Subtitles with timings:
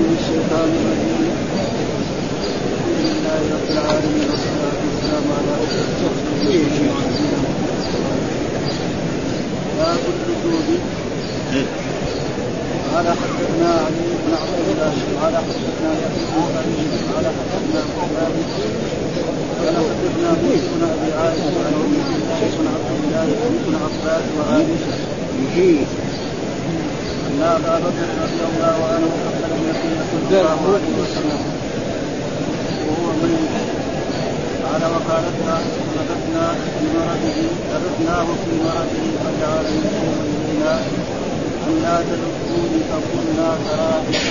[0.00, 6.16] من الشيطان الرجيم الحمد لله رب العالمين والصلاه والسلام على اشرف
[9.78, 10.02] باب
[10.44, 10.80] الوجود
[12.92, 17.80] قال حدثنا علي بن عبد الله قال حدثنا يحيى بن قال حدثنا
[19.60, 20.30] قال حدثنا
[20.72, 21.74] بن ابي عائشه عن
[22.58, 23.26] بن عبد الله
[23.66, 24.94] بن عباس وعائشه
[27.78, 29.29] بكر رضي الله عنه
[34.64, 35.38] قال وقالت
[35.98, 36.46] رددنا
[36.78, 37.38] في مرضه
[37.74, 40.74] رددناه في مرضه فجعل يشير الينا
[41.66, 44.24] ان لا تدخلوني فقلنا كراهيه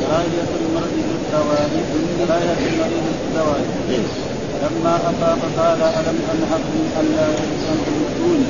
[0.00, 1.72] كراهيه المرض بالزواج
[2.18, 3.64] كراهيه المريض بالزواج
[4.62, 8.46] لما افاق قال الم انهكم ان لا يدخلوني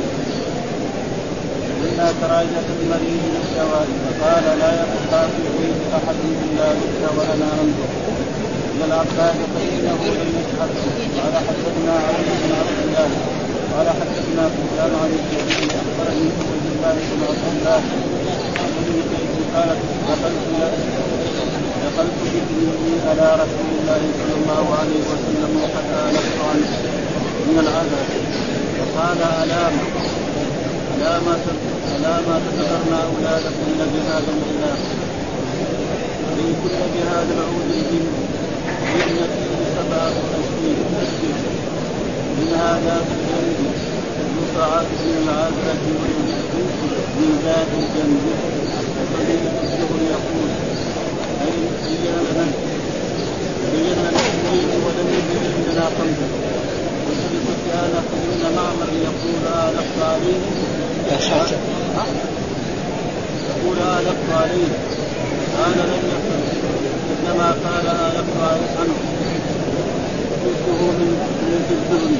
[1.84, 7.90] إلا كراهية المريض للزواج فقال لا يبقى في بيت أحد إلا بك وأنا أنظر
[8.74, 10.70] إلى العباس فإنه لم يشهد
[11.18, 13.10] قال حدثنا علي بن عبد الله.
[13.74, 17.80] قال حدثنا سفيان عن الزهري أخبرني عبد الله بن عبد الله.
[19.54, 20.42] قالت دخلت
[21.84, 26.70] دخلت بابني على رسول الله صلى الله عليه وسلم وقد آلفت عنه
[27.46, 28.08] من العذاب.
[28.78, 29.74] فقال ألام
[30.96, 31.34] ألا ما
[31.96, 34.76] ألا ما تذكرن أولادكم من بهذا الإله
[36.24, 38.06] وإن كل بهذا العود الجن
[38.92, 41.36] وإن فيه سبعة أشهر أشهر
[42.38, 43.60] منها ذات الجنب
[44.38, 45.18] يصعد من
[46.00, 46.52] ويجد
[47.18, 48.24] من ذات الجنب
[48.98, 50.48] وفريق الزهر يقول
[51.44, 52.46] أي بين لنا
[53.72, 56.28] بين اثنين ولم يبين لنا خمسة
[57.06, 60.71] وسبب سفيان بن معمر يقول آلفت عليهم
[63.48, 64.72] يقول آلفت عليه
[65.58, 66.42] قال لم يقل
[67.12, 68.36] إنما قال آلفت
[68.78, 68.96] عنه.
[70.44, 71.10] جزءه من
[71.42, 72.14] من الذل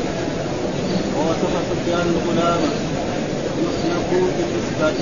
[1.16, 2.60] ووصف سفيان الغلام
[3.62, 4.94] يصنع بالإسكات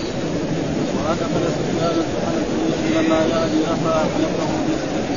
[0.96, 5.08] وأدخل سفيان الحنفي إنما يعني أخا حلفه بالإسكات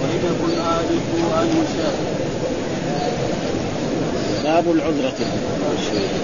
[0.00, 2.16] ولم يكن آلف عنه شيء
[4.44, 5.14] باب العذرة.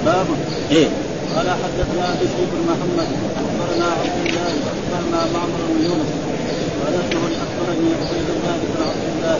[0.05, 0.27] باب.
[0.71, 0.89] إيه.
[1.37, 3.09] قال حدثنا بشر بن محمد
[3.43, 6.11] أخبرنا عبد الله أخبرنا معمر بن يونس
[6.81, 9.39] قال الزهري أخبرني عبيد الله بن عبد الله.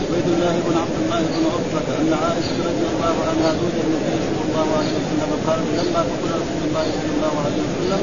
[0.00, 4.42] عبيد الله بن عبد الله بن عقبة أن عائشة رضي الله عنها زوج النبي صلى
[4.48, 8.00] الله عليه وسلم قال لما فقد رسول الله صلى الله عليه وسلم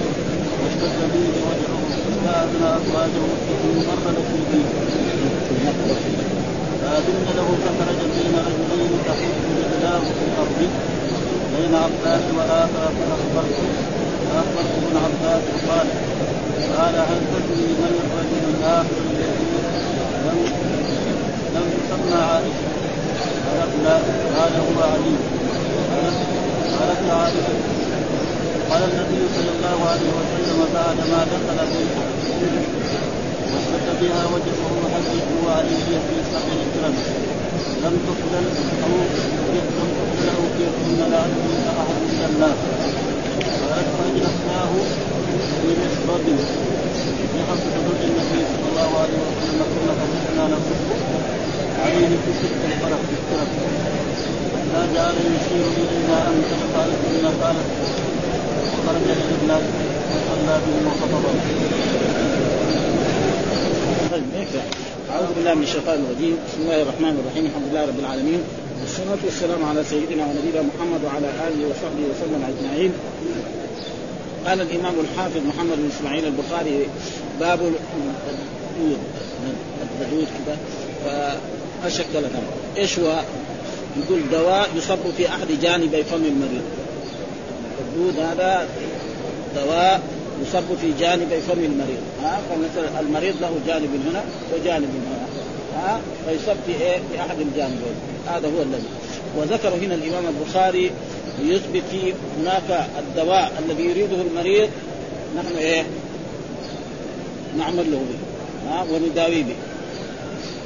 [0.60, 1.82] واشتد به وجهه
[2.24, 3.24] فأذن أزواجه
[3.88, 4.70] مر في البيت
[6.82, 10.60] فأذن له فخرج بين رجلين تحوط رجلاه في الأرض.
[11.58, 13.56] بين عباس وآخر فأخبرت.
[14.30, 15.88] فاخبرت ابن عباس قال
[16.78, 19.46] قال هل تدري من الرجل الآخر الذي
[20.26, 20.40] لم
[21.56, 22.70] لم تسمى عائشة.
[23.48, 23.98] قالت لا
[24.38, 25.16] قال هو علي.
[26.80, 27.56] قالت عائشة.
[28.70, 32.06] قال النبي صلى الله عليه وسلم بعد ما دخل بيته
[33.52, 35.76] واشتد بها وجهه حجه علي
[36.08, 36.96] في سبع الكرم
[37.86, 38.46] لم تقبل
[38.84, 38.94] أو
[39.56, 42.60] لم تقبل أو كن لا يؤمن احد من الناس
[43.70, 44.72] قالت فاجلسناه
[45.62, 46.26] في مشرب
[47.32, 50.82] في حق حدود النبي صلى الله عليه وسلم ثم فتحنا نصب
[51.86, 53.52] عليه في ست الفرق في الترك
[54.74, 56.44] لا جعل يشير إلينا أن
[56.76, 57.70] قالت ان قالت.
[58.74, 59.64] وخرج إلى الناس
[60.12, 61.32] وصلى بهم وخطبا
[64.06, 66.38] أعوذ بالله من الشيطان الرجيم.
[66.48, 67.46] بسم الله الرحمن الرحيم.
[67.46, 68.42] الحمد لله رب العالمين.
[68.82, 72.92] والصلاة والسلام على سيدنا ونبينا محمد وعلى آله وصحبه وسلم أجمعين.
[74.48, 76.88] قال الإمام الحافظ محمد بن إسماعيل البخاري
[77.40, 78.98] باب الحدود
[80.02, 80.58] الحدود كذا
[81.06, 82.44] فأشكل لكم
[82.78, 83.22] إيش هو؟
[83.98, 86.66] يقول دواء يصب في أحد جانبي فم المريض.
[87.80, 88.68] الحدود هذا
[89.56, 90.02] دواء
[90.42, 92.02] يصب في جانبي فم المريض.
[92.24, 94.24] ها؟ فمثلا المريض له جانب هنا
[94.54, 95.28] وجانب هنا.
[95.76, 97.96] ها؟ فيصب في إيه؟ في أحد الجانبين.
[98.28, 98.88] هذا هو الذي.
[99.38, 100.92] وذكر هنا الإمام البخاري
[101.40, 104.70] ليثبت في هناك الدواء الذي يريده المريض.
[105.38, 105.84] نحن إيه؟
[107.58, 108.70] نعمل له به.
[108.72, 109.56] ها؟ ونداوي به.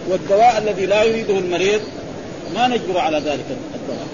[0.09, 1.81] والدواء الذي لا يريده المريض
[2.55, 3.45] ما نجبر على ذلك
[3.75, 4.07] الدواء.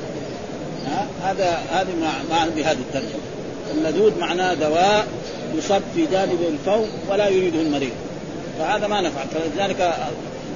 [0.87, 1.87] ها؟ هذا هذه
[2.31, 3.19] معنى بهذه الترجمة.
[3.77, 5.07] اللدود معناه دواء
[5.57, 7.91] يصب في جانب الفوق ولا يريده المريض.
[8.59, 9.27] فهذا ما نفعل.
[9.27, 9.95] فلذلك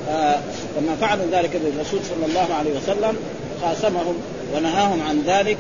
[0.10, 0.40] آه
[0.78, 3.18] لما فعلوا ذلك الرسول صلى الله عليه وسلم
[3.62, 4.16] خاصمهم
[4.56, 5.58] ونهاهم عن ذلك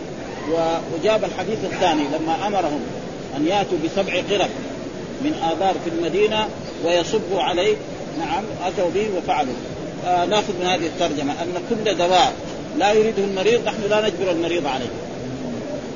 [0.93, 2.79] وجاب الحديث الثاني لما أمرهم
[3.37, 4.49] أن ياتوا بسبع قرب
[5.21, 6.47] من آبار في المدينة
[6.85, 7.75] ويصب عليه
[8.19, 9.53] نعم أتوا به وفعلوا.
[10.05, 12.33] آه نأخذ من هذه الترجمة أن كل دواء
[12.77, 14.89] لا يريده المريض نحن لا نجبر المريض عليه.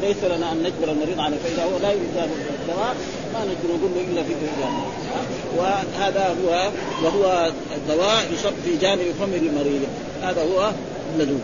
[0.01, 2.29] ليس لنا أن نجبر المريض عليه فإذا هو لا يريد هذا
[2.61, 2.95] الدواء
[3.33, 4.83] ما نجبر نقول له إلا في الجامع.
[5.57, 6.69] وهذا هو
[7.03, 9.81] وهو الدواء يصب في جانب فم المريض.
[10.24, 10.71] هذا هو
[11.15, 11.41] اللدود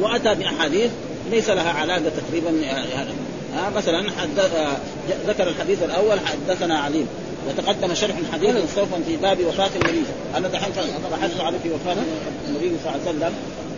[0.00, 0.90] وأتى بأحاديث
[1.30, 3.14] ليس لها علاقة تقريبا هذا
[3.54, 4.56] ها مثلا حدث
[5.26, 7.06] ذكر الحديث الأول حدثنا عليم
[7.48, 10.02] وتقدم شرح حديث مستوفى في باب وفاة النبي
[10.36, 10.72] أنا دحين
[11.12, 11.96] بحثت عليه في وفاة
[12.48, 13.32] النبي صلى الله عليه وسلم.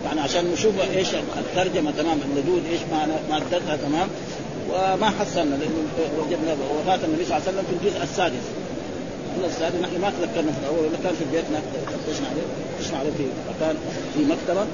[0.07, 2.81] يعني عشان نشوف إيش الترجمة تمام اللدود إيش
[3.31, 4.09] مادتها تمام.
[4.71, 5.83] وما حصلنا لأنه
[6.19, 8.47] وجدنا وفاة النبي صلى الله عليه وسلم في الجزء السادس.
[9.45, 12.47] السادس نحن ما تذكرنا في الأول ولا كان في البيت فتشنا عليه
[12.79, 13.77] فتشنا عليه في مكان
[14.15, 14.67] في مكتبة.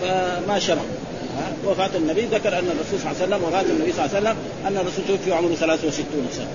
[0.00, 0.82] فما شرح
[1.66, 4.36] وفاة النبي ذكر أن الرسول صلى الله عليه وسلم وفاة النبي صلى الله عليه وسلم
[4.66, 6.46] أن الرسول توفي عمره 63 سنة.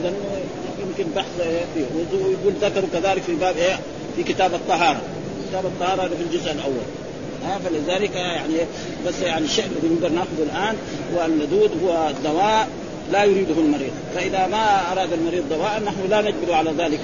[0.00, 0.12] إذا
[0.80, 1.40] يمكن بحث
[1.74, 3.78] فيه ويقول ذكروا كذلك في باب إيه؟
[4.16, 5.00] في كتاب الطهارة.
[5.50, 6.86] كتاب الطهارة في الجزء الأول.
[7.44, 8.54] ها فلذلك يعني
[9.06, 10.76] بس يعني الشيء الذي نقدر نأخذه الآن
[11.14, 12.68] هو اللدود هو دواء
[13.12, 13.92] لا يريده المريض.
[14.14, 17.00] فإذا ما أراد المريض دواء نحن لا نجبر على ذلك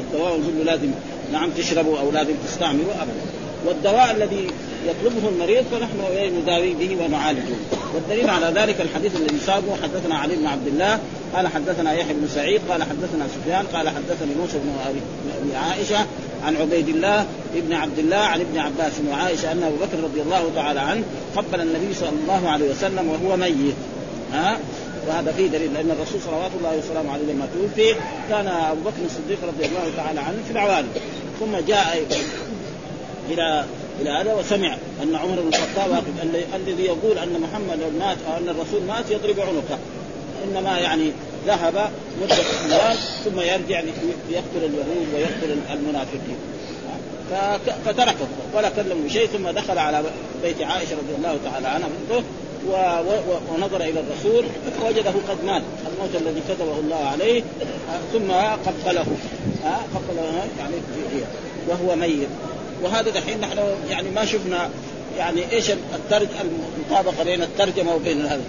[0.00, 0.90] الدواء ونقول له لازم
[1.32, 3.20] نعم تشربه أو لازم تستعمله ابدا.
[3.66, 4.46] والدواء الذي
[4.86, 5.98] يطلبه المريض فنحن
[6.42, 7.54] نداوي به ونعالجه.
[7.94, 10.98] والدليل على ذلك الحديث الذي سابه حدثنا علي بن عبد الله
[11.34, 16.06] قال حدثنا يحيى بن سعيد قال حدثنا سفيان قال حدثني موسى بن عائشة
[16.44, 20.50] عن عبيد الله ابن عبد الله عن ابن عباس وعائشه أن أبو بكر رضي الله
[20.54, 21.02] تعالى عنه
[21.36, 23.74] قبل النبي صلى الله عليه وسلم وهو ميت.
[24.32, 24.58] ها؟
[25.08, 27.94] وهذا فيه دليل لأن الرسول صلوات الله وسلامه عليه لما توفي
[28.28, 30.88] كان أبو بكر الصديق رضي الله تعالى عنه في العوالي.
[31.40, 32.06] ثم جاء
[33.30, 33.64] إلى
[34.00, 36.04] إلى هذا وسمع أن عمر بن الخطاب
[36.54, 39.78] الذي يقول أن محمد مات أو أن الرسول مات يضرب عنقه.
[40.44, 41.12] إنما يعني
[41.46, 41.90] ذهب
[42.22, 43.80] مدة أيام ثم يرجع
[44.30, 46.36] ليقتل اليهود ويقتل المنافقين.
[47.86, 50.02] فتركه ولا كلم بشيء ثم دخل على
[50.42, 52.22] بيت عائشة رضي الله تعالى عنها بنته
[53.52, 54.44] ونظر إلى الرسول
[54.80, 55.62] فوجده قد مات
[55.92, 57.42] الموت الذي كتبه الله عليه
[58.12, 58.30] ثم
[58.66, 59.06] قبله
[59.94, 60.74] قبله يعني
[61.68, 62.28] وهو ميت.
[62.82, 63.58] وهذا دحين نحن
[63.90, 64.70] يعني ما شفنا
[65.18, 68.42] يعني إيش الترج المطابقة بين الترجمة وبين هذا.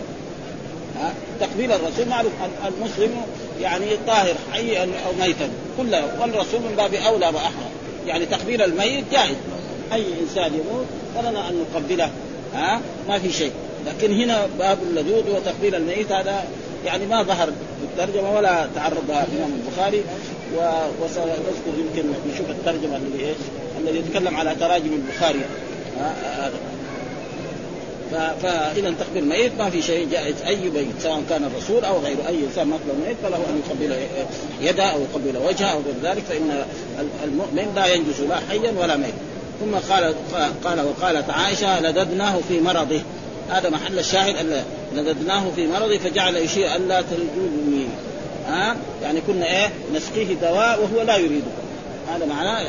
[1.39, 2.31] تقبيل الرسول معروف.
[2.68, 3.12] المسلم
[3.62, 6.21] يعني طاهر حيا أو ميتا كله.
[6.21, 7.69] والرسول من باب أولى وأحرى.
[8.07, 9.36] يعني تقبيل الميت جائز.
[9.94, 12.09] أي إنسان يموت فلنا أن نقبله
[12.53, 13.51] ها ما في شيء.
[13.86, 16.44] لكن هنا باب اللدود وتقبيل الميت هذا
[16.86, 20.03] يعني ما ظهر في الترجمه ولا تعرض الإمام البخاري.
[21.01, 23.38] وسنذكر يمكن نشوف الترجمة اللي إيش
[23.80, 25.41] الذي يتكلم على تراجم البخاري.
[28.12, 30.36] فإذا تقبيل الميت ما في شيء جائز.
[30.48, 33.96] أي بيت سواء كان الرسول أو غيره أي إنسان مقبل الميت فله أن يقبل
[34.62, 36.66] يده أو يقبل وجهه أو غير ذلك فإن
[37.24, 39.13] المؤمن لا ينجز لا حيا ولا ميت
[39.60, 40.13] ثم قال
[40.63, 43.02] قال وقالت عائشة لددناه في مرضه.
[43.50, 44.63] هذا محل الشاهد
[44.96, 47.86] لددناه في مرضه فجعل يشير ألا تلدوني
[48.48, 51.51] ها؟ يعني كنا إيه؟ نسقيه دواء وهو لا يريده.
[52.10, 52.68] هذا معناه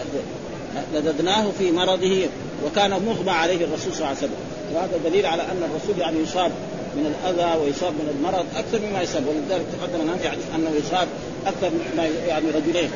[0.94, 2.27] لددناه في مرضه.
[2.64, 4.41] وكان مغمى عليه الرسول صلى الله عليه وسلم.
[4.75, 6.50] وهذا دليل على أن الرسول يعني يصاب
[6.97, 9.23] من الأذى ويصاب من المرض أكثر مما يصاب.
[9.26, 11.08] ولذلك تقدم لنا حديث أنه يصاب
[11.47, 12.91] أكثر مما يعني رجلين.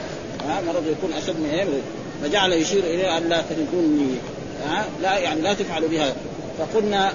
[0.49, 1.81] ها مرض يكون أشد من غيره
[2.23, 4.15] فجعل يشير إليه أن لا تلدوني
[4.69, 6.15] ها لا يعني لا تفعلوا بها
[6.59, 7.13] فقلنا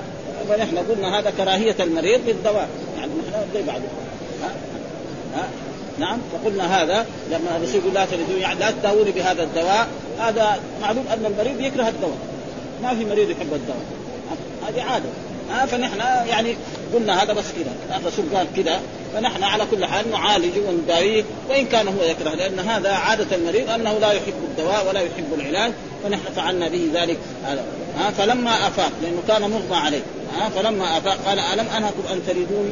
[0.49, 4.51] فنحن قلنا هذا كراهية المريض بالدواء يعني نحن زي ها
[5.35, 5.47] ها
[5.99, 6.19] نعم.
[6.33, 9.87] فقلنا هذا لما الرسول يقول لا تلدوني يعني لا تداوني بهذا الدواء.
[10.19, 12.17] هذا معلوم أن المريض يكره الدواء.
[12.83, 13.85] ما في مريض يحب الدواء.
[14.67, 15.09] هذه عادة.
[15.51, 16.55] آه فنحن يعني
[16.93, 17.99] قلنا هذا بس كذا.
[17.99, 18.79] الرسول قال كذا.
[19.13, 23.97] فنحن على كل حال نعالجه ونداويه وإن كان هو يكره لأن هذا عادة المريض أنه
[23.97, 25.71] لا يحب الدواء ولا يحب العلاج
[26.03, 27.17] فنحن فعلنا به ذلك.
[27.45, 27.63] هذا
[27.99, 30.01] ها فلما أفاق لأنه كان مغمى عليه.
[30.37, 32.71] ها فلما أفاق قال ألم انهكم أن تريدوني؟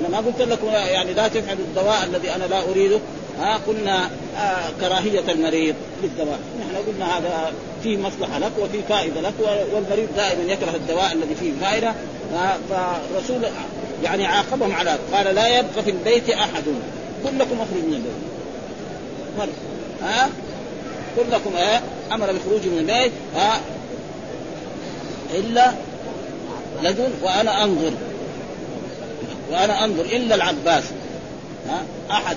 [0.00, 2.98] أنا ما قلت لكم يعني لا تفعلوا الدواء الذي أنا لا أريده.
[3.40, 6.38] ها قلنا آه كراهية المريض للدواء.
[6.60, 7.52] نحن قلنا هذا
[7.84, 9.32] فيه مصلحة لك وفي فائدة لك
[9.74, 11.94] والمريض دائما يكره الدواء الذي فيه فائدة.
[12.34, 13.52] آه فالرسول
[14.04, 16.64] يعني عاقبهم على قال لا يبقى في البيت أحد.
[17.24, 19.48] كلكم اخرجوا من البيت.
[20.02, 20.28] ها
[21.16, 21.80] كلكم آه
[22.14, 23.12] أمر بالخروج من البيت.
[23.36, 23.60] ها
[25.34, 25.72] إلا
[26.82, 27.92] لدن وأنا أنظر.
[29.50, 30.84] وأنا أنظر إلا العباس.
[31.68, 32.36] ها أحد.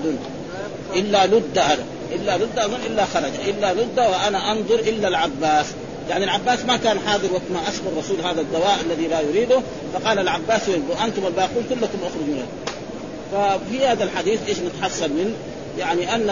[0.96, 1.84] إلا لد هذا.
[2.12, 5.66] إلا لد اظن إلا خرج إلا لد وأنا أنظر إلا العباس.
[6.10, 9.60] يعني العباس ما كان حاضر وقت ما اسقى الرسول هذا الدواء الذي لا يريده
[9.94, 12.46] فقال العباس وأنتم الباقون كلكم اخرجوا منه
[13.32, 15.34] ففي هذا الحديث إيش نتحصل من؟
[15.78, 16.30] يعني أن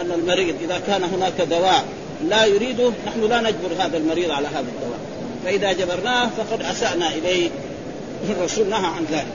[0.00, 1.84] أن المريض إذا كان هناك دواء
[2.28, 4.98] لا يريده نحن لا نجبر هذا المريض على هذا الدواء.
[5.44, 7.50] فإذا جبرناه فقد أسأنا إليه.
[8.30, 9.26] الرسول نهى عن ذلك.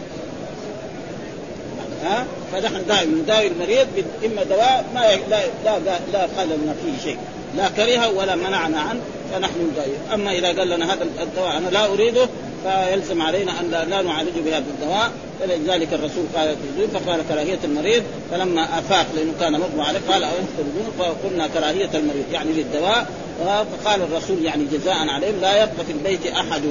[2.03, 3.87] ها؟ فنحن دائما نداوي المريض
[4.25, 5.79] إما دواء ما لا لا
[6.13, 7.17] لا, قال لنا فيه شيء.
[7.57, 8.99] لا كره ولا منعنا عنه
[9.33, 12.27] فنحن نداوي أما إذا قال لنا هذا الدواء أنا لا أريده
[12.63, 15.11] فيلزم علينا أن لا نعالجه بهذا الدواء.
[15.39, 16.55] فلذلك الرسول قال
[16.93, 18.03] فقال كراهية المريض.
[18.31, 20.31] فلما أفاق لأنه كان مغمى عليه قال أو
[20.99, 23.07] فقلنا كراهية المريض يعني للدواء.
[23.83, 26.61] فقال الرسول يعني جزاء عليهم لا يبقى في البيت أحد.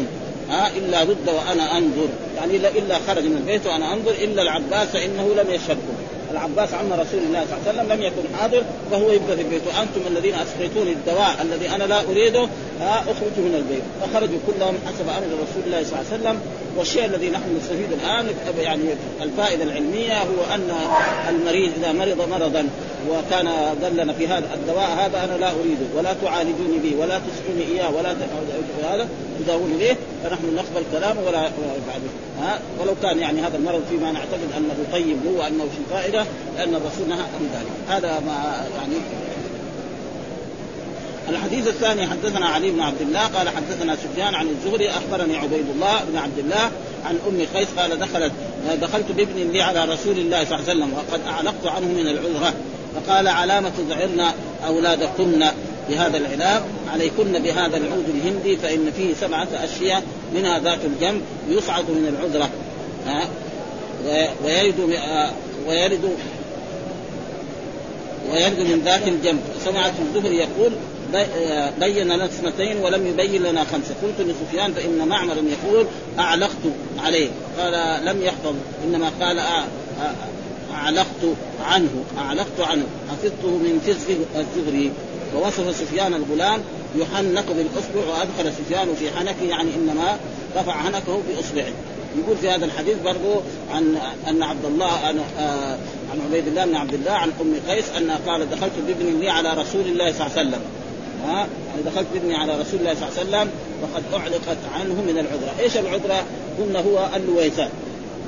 [0.50, 2.08] ها إلا رد وأنا أنظر.
[2.36, 4.10] يعني إلا خرج من البيت وأنا أنظر.
[4.10, 5.94] إلا العباس فانه لم يشهدكم
[6.30, 9.62] العباس عم رسول الله صلى الله عليه وسلم لم يكن حاضر فهو يبقى في البيت
[9.66, 12.48] وأنتم الذين أسقيتوني الدواء الذي أنا لا أريده
[12.82, 13.82] أخرجوا من البيت.
[14.00, 16.40] فخرجوا كلهم حسب أمر رسول الله صلى الله عليه وسلم.
[16.76, 18.26] والشيء الذي نحن نستفيد الآن
[18.60, 18.82] يعني
[19.22, 20.70] الفائدة العلمية هو أن
[21.28, 22.68] المريض إذا مرض مرضا
[23.10, 23.48] وكان
[23.82, 25.86] قال لنا في هذا الدواء هذا أنا لا أريده.
[25.96, 28.10] ولا تعالجوني به ولا تسقوني إياه ولا
[28.82, 29.08] هذا
[29.44, 32.00] تداووني به فنحن نقبل كلامه ولا نفعل
[32.40, 36.24] ها؟ ولو كان يعني هذا المرض فيما نعتقد أنه طيب هو انه في فائدة
[36.56, 37.96] لأن الرسول نهى عن ذلك.
[37.96, 38.94] هذا ما يعني.
[41.28, 46.04] الحديث الثاني حدثنا علي بن عبد الله قال حدثنا سفيان عن الزهري أخبرني عبيد الله
[46.08, 46.70] بن عبد الله
[47.04, 48.32] عن أم قيس قال دخلت
[48.80, 52.54] دخلت بابن لي على رسول الله صلى الله عليه وسلم وقد أعلقت عنه من العذرة
[52.94, 54.24] فقال علامة تذعرن
[54.66, 55.44] أولادكن.
[55.90, 60.02] بهذا العلاج عليكن بهذا العود الهندي فإن فيه سبعة أشياء
[60.34, 62.50] منها ذات الجنب يصعد من العذرة.
[63.06, 63.28] ها؟
[64.44, 64.80] ويرد
[65.68, 66.16] ويرد
[68.30, 70.72] ويرد من ذات الجنب سمعت الزهري يقول
[71.80, 73.94] بين لنا اثنتين ولم يبين لنا خمسة.
[74.02, 75.86] قلت لسفيان فإن معمر يقول
[76.18, 76.64] أعلقت
[76.98, 77.28] عليه.
[77.58, 78.54] قال لم يحفظ.
[78.84, 79.40] إنما قال
[80.74, 82.84] أعلقت عنه أعلقت عنه.
[83.10, 84.92] حفظته من فزه الزهري.
[85.36, 86.60] ووصف سفيان الغلام
[86.96, 90.18] يحنك بالأصبع وأدخل سفيان في حنكه يعني إنما
[90.56, 91.72] رفع حنكه بأصبعه.
[92.18, 93.96] يقول في هذا الحديث برضو عن
[94.28, 95.78] ان عبد الله عن, آه
[96.12, 99.54] عن عبيد الله بن عبد الله عن أم قيس انها قال دخلت بابن لي على
[99.54, 100.60] رسول الله صلى الله عليه وسلم.
[101.26, 103.50] ها؟ يعني دخلت بابني على رسول الله صلى الله عليه وسلم
[103.82, 106.24] وقد أعلقت عنه من العذرة، إيش العذرة؟
[106.58, 107.68] قلنا هو اللويثان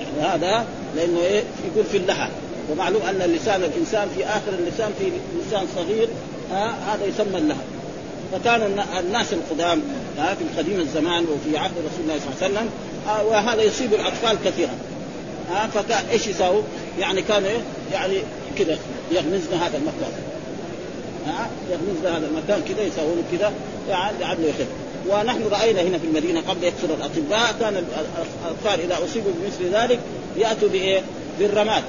[0.01, 0.67] يعني هذا
[0.97, 1.43] لأنه إيه؟
[1.73, 2.29] يقول في اللحى.
[2.71, 5.05] ومعلوم أن لسان الإنسان في آخر اللسان في
[5.47, 6.09] لسان صغير
[6.53, 7.61] هذا يسمى اللحى
[8.33, 9.83] فكان الناس القدام
[10.17, 12.71] في قديم الزمان وفي عهد رسول الله صلى الله عليه وسلم
[13.31, 14.75] وهذا يصيب الأطفال كثيرا
[15.75, 16.63] فكان إيش يساووا؟
[16.99, 17.59] يعني كان إيه؟
[17.93, 18.19] يعني
[18.59, 18.79] كذا
[19.13, 20.13] يغمزن هذا المكان
[21.71, 23.53] يغمزن هذا المكان كذا يساوون كذا
[23.89, 24.67] يعني لعله يخف
[25.09, 27.77] ونحن رأينا هنا في المدينة قبل يكثر الأطباء كان
[28.45, 29.99] الأطفال إذا أصيبوا بمثل ذلك
[30.37, 31.03] يأتوا بإيه؟
[31.39, 31.83] بالرماد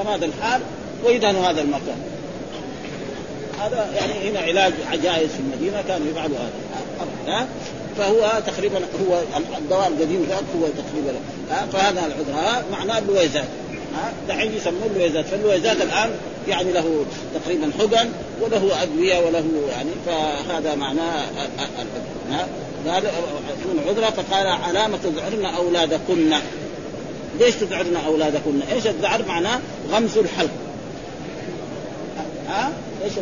[0.00, 0.60] رماد الحال
[1.04, 1.96] ويدهنوا هذا المكان
[3.60, 6.52] هذا يعني هنا علاج عجائز في المدينة كانوا يفعلوا هذا.
[7.26, 7.46] ها؟
[7.98, 9.20] فهو تقريبا هو
[9.58, 11.20] الدواء القديم ذاك هو تقريبا.
[11.72, 13.48] فهذا العذر معناه اللويزات.
[13.94, 15.26] ها؟ دحين يسموه اللويزات.
[15.26, 16.10] فاللويزات الآن
[16.48, 18.08] يعني له تقريبا حقن
[18.40, 21.26] وله أدوية وله يعني فهذا معناه
[22.86, 23.02] قال
[23.64, 26.30] من عذرة فقال علامة تذعرن أولادكن.
[27.38, 29.60] ليش تذعرن أولادكن؟ إيش الذعر معناه؟
[29.92, 30.50] غمز الحلق.
[32.48, 32.72] ها؟
[33.04, 33.12] إيش؟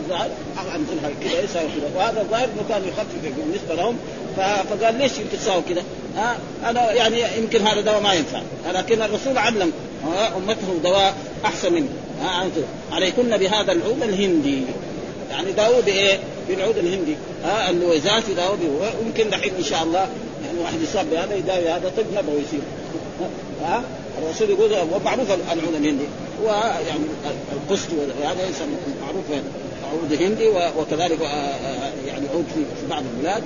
[0.75, 3.97] غمز الحلق كذا يساوي كذا وهذا الظاهر إنه كان يخفف بالنسبة لهم
[4.37, 5.83] فقال ليش انت تساوي كذا؟
[6.17, 6.39] ها؟
[6.71, 8.41] أنا يعني يمكن هذا دواء ما ينفع.
[8.73, 9.73] لكن الرسول علم
[10.37, 11.15] أمته دواء
[11.45, 11.89] أحسن منه
[12.93, 14.63] عليكن بهذا العود الهندي.
[15.31, 16.19] يعني داووا بإيه؟
[16.49, 17.17] بالعود الهندي.
[17.45, 18.69] ها؟ اللويزات يداووا به
[19.03, 20.09] ويمكن دحين إن شاء الله
[20.47, 22.61] يعني واحد يصاب بهذا يداوي هذا طب نبوي يصير.
[23.65, 23.83] ها؟
[24.23, 26.05] الرسول يقول ومعروف العود الهندي.
[26.45, 27.07] ويعني
[27.53, 27.89] القسط
[28.23, 29.25] وهذا يسمى معروف
[30.03, 30.49] عود هندي
[30.79, 31.21] وكذلك
[32.07, 33.43] يعني عود في بعض البلاد.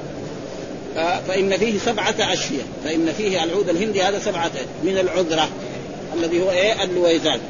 [1.28, 2.66] فإن فيه سبعة أشياء.
[2.84, 4.50] فإن فيه العود الهندي هذا سبعة
[4.84, 5.48] من العذرة
[6.18, 7.40] الذي هو إيه؟ اللويزان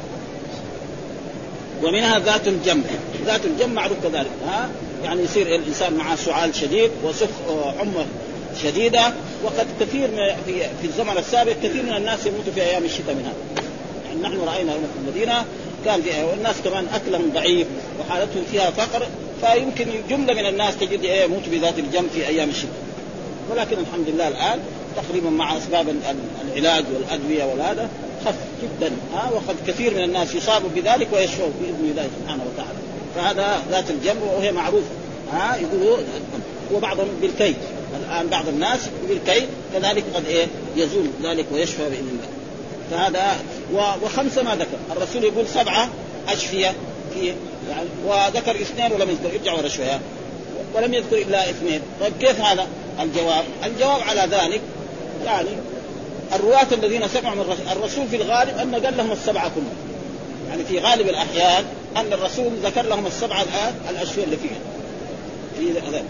[1.83, 2.85] ومنها ذات الجنب
[3.25, 4.69] ذات الجنب معروف كذلك ها؟
[5.03, 7.27] يعني يصير الإنسان معه سعال شديد وسخ
[7.79, 8.05] حمى
[8.63, 9.13] شديدة.
[9.43, 10.09] وقد كثير
[10.45, 13.63] في في الزمن السابق كثير من الناس يموتوا في أيام الشتاء من هذا
[14.05, 15.45] يعني نحن رأينا هنا في المدينة
[15.85, 17.67] كان في والناس كمان اكلهم ضعيف
[17.99, 19.07] وحالتهم فيها فقر
[19.41, 22.81] فيمكن جملة من الناس تجد إيه يموتوا بذات الجنب في أيام الشتاء.
[23.51, 24.59] ولكن الحمد لله الآن
[24.95, 25.95] تقريبا مع أسباب
[26.51, 27.89] العلاج والأدوية والهذا
[28.25, 28.91] خف جدا.
[29.13, 32.79] ها وقد كثير من الناس يصابوا بذلك ويشفوا بإذن الله سبحانه وتعالى.
[33.15, 34.89] فهذا ذات الجنب وهي معروفة.
[35.33, 35.97] ها يقولوا
[36.73, 37.55] وبعضهم بالكي
[38.05, 42.27] الآن بعض الناس بالكي كذلك قد إيه يزول ذلك ويشفى بإذن الله.
[42.91, 43.35] فهذا
[43.73, 44.77] وخمسة ما ذكر.
[44.97, 45.89] الرسول يقول سبعة
[46.27, 46.73] أشفية
[47.13, 47.25] في
[47.69, 49.39] يعني وذكر اثنين ولم يذكر.
[49.39, 49.99] ارجع ورا شوية.
[50.75, 51.81] ولم يذكر إلا اثنين.
[52.01, 52.67] طيب كيف هذا
[53.01, 54.61] الجواب؟ الجواب على ذلك
[55.25, 55.49] يعني
[56.33, 59.75] الرواة الذين سمعوا من الرسول في الغالب أن قال لهم السبعة كلهم.
[60.49, 61.65] يعني في غالب الأحيان
[61.97, 64.59] أن الرسول ذكر لهم السبعة الآن الأشياء اللي فيها.
[65.59, 66.03] في ذلك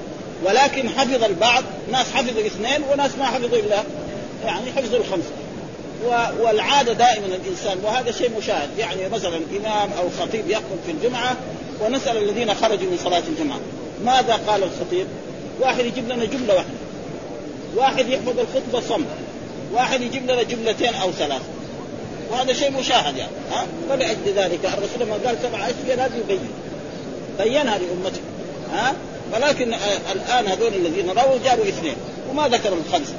[0.46, 3.84] ولكن حفظ البعض ناس حفظوا اثنين وناس ما حفظوا إلا
[4.46, 5.30] يعني حفظوا الخمسة.
[6.39, 8.70] والعادة دائما الإنسان وهذا شيء مشاهد.
[8.77, 11.38] يعني مثلا إمام أو خطيب يخطب في الجمعة
[11.81, 13.60] ونسأل الذين خرجوا من صلاة الجمعة
[14.05, 15.08] ماذا قال الخطيب؟
[15.60, 16.81] واحد يجيب لنا جملة واحدة.
[17.75, 19.08] واحد يحفظ الخطبة صمت
[19.74, 21.41] واحد يجيب لنا جملتين أو ثلاث
[22.31, 26.50] وهذا شيء مشاهد يعني ها؟ فلأجل ذلك الرسول لما قال سبع اشياء لازم يبين
[27.39, 28.22] بينها لأمته
[28.74, 28.93] ها؟
[29.34, 29.74] ولكن
[30.12, 31.96] الآن هذول الذين رووا جابوا اثنين
[32.29, 33.13] وما ذكروا الخمسة.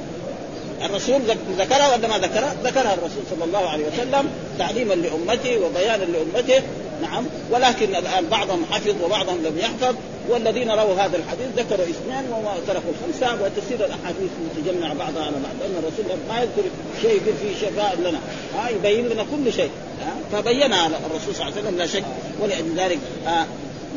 [0.85, 1.21] الرسول
[1.57, 6.61] ذكرها ولا ما ذكرها؟ ذكرها الرسول صلى الله عليه وسلم تعليما لأمته وبيانا لأمته.
[7.01, 7.25] نعم.
[7.51, 9.95] ولكن الآن بعضهم حفظ وبعضهم لم يحفظ.
[10.29, 15.55] والذين رووا هذا الحديث ذكروا اثنان وما تركوا خمسة وتسير الأحاديث متجمعة بعضها على بعض.
[15.61, 16.69] لأن الرسول ما يذكر
[17.01, 18.19] شيء يقول فيه شفاء لنا.
[18.55, 19.69] ها يبين لنا كل شيء.
[20.01, 22.03] ها فبينها الرسول صلى الله عليه وسلم لا شك.
[22.41, 23.45] ولذلك آه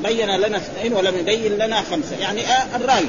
[0.05, 2.17] بين لنا اثنين ولم يبين لنا خمسة.
[2.21, 3.07] يعني آه الراوي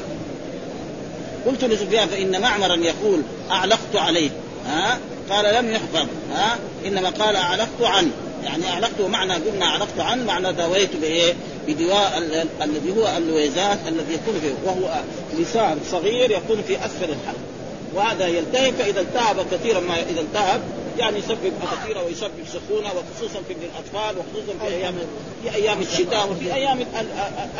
[1.46, 4.30] قلت لسفيان فإن معمرا يقول أعلقت عليه.
[4.66, 4.98] ها؟
[5.30, 6.06] قال لم يحفظ.
[6.32, 8.10] ها؟ إنما قال أعلقت عنه
[8.44, 11.34] يعني اعلقته معنى قلنا أعلقت عنه معنى دويت بإيه؟
[11.68, 12.18] بدواء
[12.62, 15.00] الذي هو اللويزات الذي يكون فيه وهو
[15.38, 17.38] لسان صغير يكون في أسفل الحلق.
[17.94, 20.60] وهذا يلتهب فإذا التهب كثيرا ما إذا التهب
[20.98, 24.94] يعني يسبب خطيره ويسبب سخونة وخصوصا في الأطفال وخصوصا في أيام
[25.42, 26.80] في أيام الشتاء وفي أيام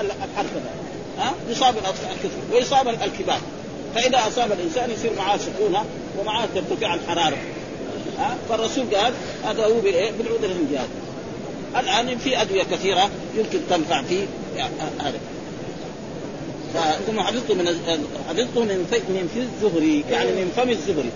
[0.00, 0.46] الحر
[1.18, 3.40] ها؟ يصاب الأطفال كثير ويصاب الكبار.
[3.98, 5.84] فإذا أصاب الإنسان يصير معاه سخونه
[6.18, 7.36] ومعاه ترتفع الحرارة.
[8.18, 9.12] ها؟ فالرسول قال
[9.44, 9.80] هذا هو
[10.18, 10.78] بالعود الهندي
[11.76, 14.26] الآن في أدوية كثيرة يمكن تنفع في
[15.00, 15.20] هذا.
[17.06, 17.66] ثم حفظته من
[18.28, 21.10] حفظته من من في الزهري يعني من فم الزهري.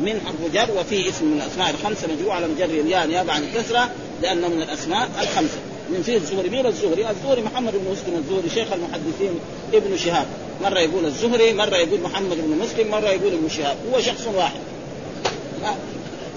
[0.00, 3.90] من حرف جر وفيه اسم من الأسماء الخمسة مجموعه على مجر الياء نيابة عن الكسرة
[4.22, 5.58] لأنه من الأسماء الخمسة.
[5.92, 6.50] من فيه الزهري.
[6.50, 9.38] مين الزهري؟ الزهري محمد بن مسلم الزهري شيخ المحدثين
[9.74, 10.26] ابن شهاب.
[10.62, 13.76] مرة يقول الزهري مرة يقول محمد بن مسلم مرة يقول ابن شهاب.
[13.92, 14.60] هو شخص واحد.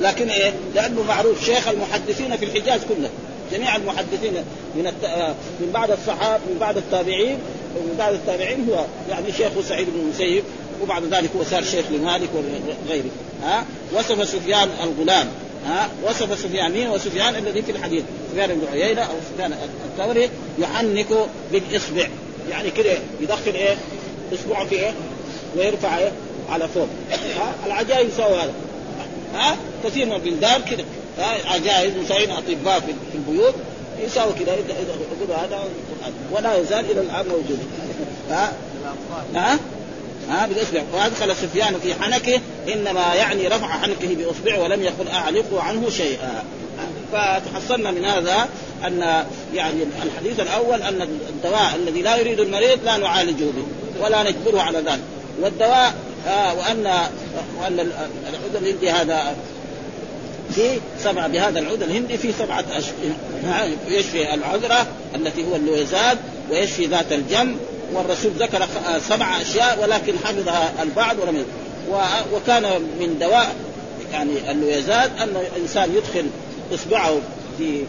[0.02, 3.10] لكن إيه؟ لأنه معروف شيخ المحدثين في الحجاز كله.
[3.52, 4.34] جميع المحدثين
[4.76, 5.06] من الت...
[5.60, 7.38] من بعد الصحابه من بعد التابعين
[7.78, 10.44] ومن بعد التابعين هو يعني شيخ سعيد بن المسيب
[10.84, 12.30] وبعد ذلك هو صار شيخ لمالك
[12.88, 13.10] وغيره.
[13.44, 15.28] ها؟ وصف سفيان الغلام.
[15.66, 16.72] ها؟ وصف سفيان.
[16.72, 18.04] مين وسفيان الذي في الحديث؟
[18.36, 21.08] سفيان بن عيينة أو سفيان الثوري يحنك
[21.52, 22.08] بالإصبع.
[22.50, 23.76] يعني كده يدخل إيه؟
[24.34, 24.94] اصبعه في إيه؟
[25.58, 26.12] ويرفع إيه؟
[26.50, 26.88] على فوق.
[27.12, 28.54] ها؟ العجائب يسوي هذا.
[29.36, 30.84] ها؟ كثير من البلدان كده.
[31.46, 33.54] عجائز مسوين أطباء في البيوت
[34.06, 35.64] يساوي كذا يقول هذا
[36.32, 37.60] ولا يزال إلى الآن موجود.
[38.30, 38.54] ها؟
[39.36, 39.60] ها؟
[40.30, 40.82] ها؟ بالإصبع.
[40.94, 42.40] وادخل سفيان في حنكه
[42.74, 46.44] إنما يعني رفع حنكه باصبعه ولم يقل اعلق عنه شيئا.
[47.12, 48.48] فتحصلنا من هذا
[48.88, 53.66] أن يعني الحديث الأول أن الدواء الذي لا يريد المريض لا نعالجه به
[54.06, 55.04] ولا نجبره على ذلك.
[55.42, 55.94] والدواء
[56.28, 56.86] آه وأن
[57.62, 57.80] وأن
[58.30, 59.36] العود الهندي هذا
[60.56, 62.94] في سبعة بهذا العود الهندي في سبعة أشهر
[63.88, 66.18] يشفي العذرة التي هو اللويزات
[66.52, 67.56] ويشفي ذات الجم
[67.94, 68.68] والرسول ذكر
[69.10, 71.46] سبع أشياء ولكن حفظها البعض ولم
[72.34, 72.64] وكان
[73.00, 73.56] من دواء
[74.12, 76.26] يعني اللويزات أن الإنسان يدخل
[76.74, 77.18] إصبعه
[77.58, 77.84] في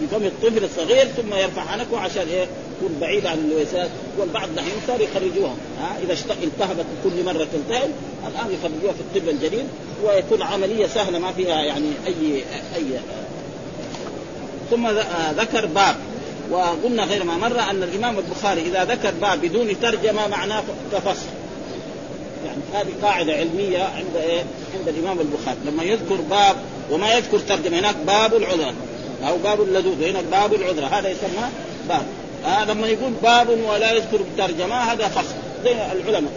[0.00, 4.72] في فم الطفل الصغير ثم يرفع عنكه عشان إيه؟ يكون بعيد عن اللويسات والبعض دحين
[4.86, 5.54] صار يخرجوها.
[5.80, 7.90] ها؟ إذا التهبت كل مرة تلتهب
[8.28, 9.66] الآن يخرجوها في الطب الجديد
[10.04, 12.44] ويكون عملية سهلة ما فيها يعني اي
[12.76, 13.00] اي
[14.70, 14.88] ثم
[15.36, 15.96] ذكر باب.
[16.50, 21.26] وقلنا غير ما مر أن الإمام البخاري إذا ذكر باب بدون ترجمة معناه كفصل
[22.74, 24.44] هذه قاعدة علمية عند إيه؟
[24.78, 26.56] عند الإمام البخاري لما يذكر باب
[26.90, 28.74] وما يذكر ترجمة هناك باب العذر
[29.28, 31.48] أو باب اللدود هنا باب العذره هذا يسمى
[31.88, 32.02] باب
[32.46, 35.34] آه لما يقول باب ولا يذكر ترجمة هذا فصل
[35.64, 36.32] زي العلماء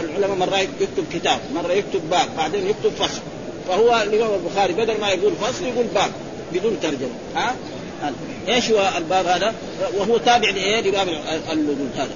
[0.00, 3.20] العلماء مرة يكتب كتاب مرة يكتب باب بعدين يكتب فصل
[3.68, 6.10] فهو الإمام البخاري بدل ما يقول فصل يقول باب
[6.52, 7.54] بدون ترجمة ها
[8.02, 8.12] آه؟
[8.48, 9.54] إيش هو الباب هذا؟
[9.96, 11.08] وهو تابع لإيه؟ لباب
[11.52, 12.10] اللدود هذا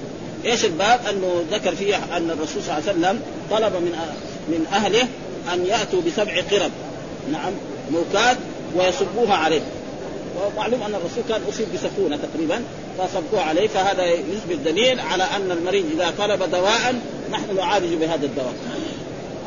[0.45, 3.95] إيش الباب؟ أنه ذكر فيه أن الرسول صلى الله عليه وسلم طلب من
[4.47, 5.07] من أهله
[5.53, 6.71] أن يأتوا بسبع قرب.
[7.31, 7.53] نعم
[7.91, 8.37] موكات
[8.75, 9.61] ويصبوها عليه.
[10.37, 12.63] ومعلوم أن الرسول كان أصيب بسخونه تقريبا
[12.97, 13.67] فصبوه عليه.
[13.67, 16.95] فهذا يثبت دليل على أن المريض إذا طلب دواء
[17.31, 18.53] نحن نعالج بهذا الدواء.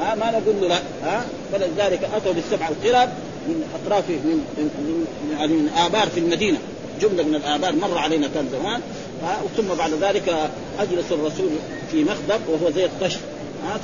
[0.00, 0.78] ها ما نقول له لا.
[1.04, 3.09] ها فلذلك أتوا بالسبع القرب
[3.48, 5.07] من أطراف من من, من,
[5.38, 6.59] يعني من آبار في المدينة.
[7.00, 8.80] جملة من الآبار مر علينا كان زمان.
[9.56, 11.50] ثم بعد ذلك أجلس الرسول
[11.90, 13.20] في مخدب وهو زي الطشت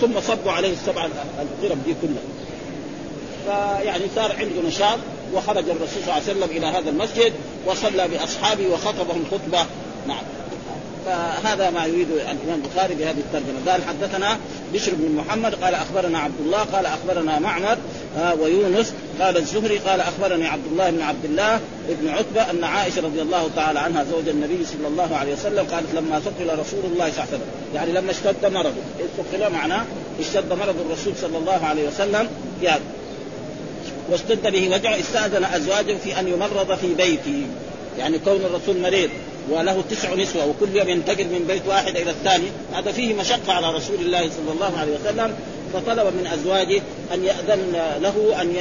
[0.00, 2.22] ثم صبوا عليه السبع القرب دي كلها.
[3.46, 4.98] فيعني صار عنده نشاط
[5.34, 7.32] وخرج الرسول صلى الله عليه وسلم إلى هذا المسجد
[7.66, 9.66] وصلى بأصحابه وخطبهم خطبة.
[10.08, 10.22] نعم.
[11.06, 13.72] فهذا ما يريد الإمام البخاري بهذه الترجمة.
[13.72, 14.38] قال حدثنا
[14.74, 17.76] بشر بن محمد قال أخبرنا عبد الله قال أخبرنا معمر
[18.18, 23.02] آه ويونس قال الزهري قال أخبرني عبد الله بن عبد الله بن عتبة أن عائشة
[23.02, 27.10] رضي الله تعالى عنها زوج النبي صلى الله عليه وسلم قالت لما ثقل رسول الله
[27.10, 28.82] صلى الله عليه وسلم يعني لما اشتد مرضه
[29.18, 29.84] ثقل معناه
[30.20, 32.28] اشتد مرض الرسول صلى الله عليه وسلم
[32.62, 32.84] يعني.
[34.10, 37.46] واشتد به وجعه استأذن أزواجه في أن يمرض في بيته
[37.98, 39.10] يعني كون الرسول مريض.
[39.50, 42.46] وله تسع نسوة وكل يوم ينتقل من بيت واحد إلى الثاني.
[42.74, 45.34] هذا فيه مشقة على رسول الله صلى الله عليه وسلم
[45.72, 46.82] فطلب من أزواجه
[47.14, 48.56] أن يأذن له أن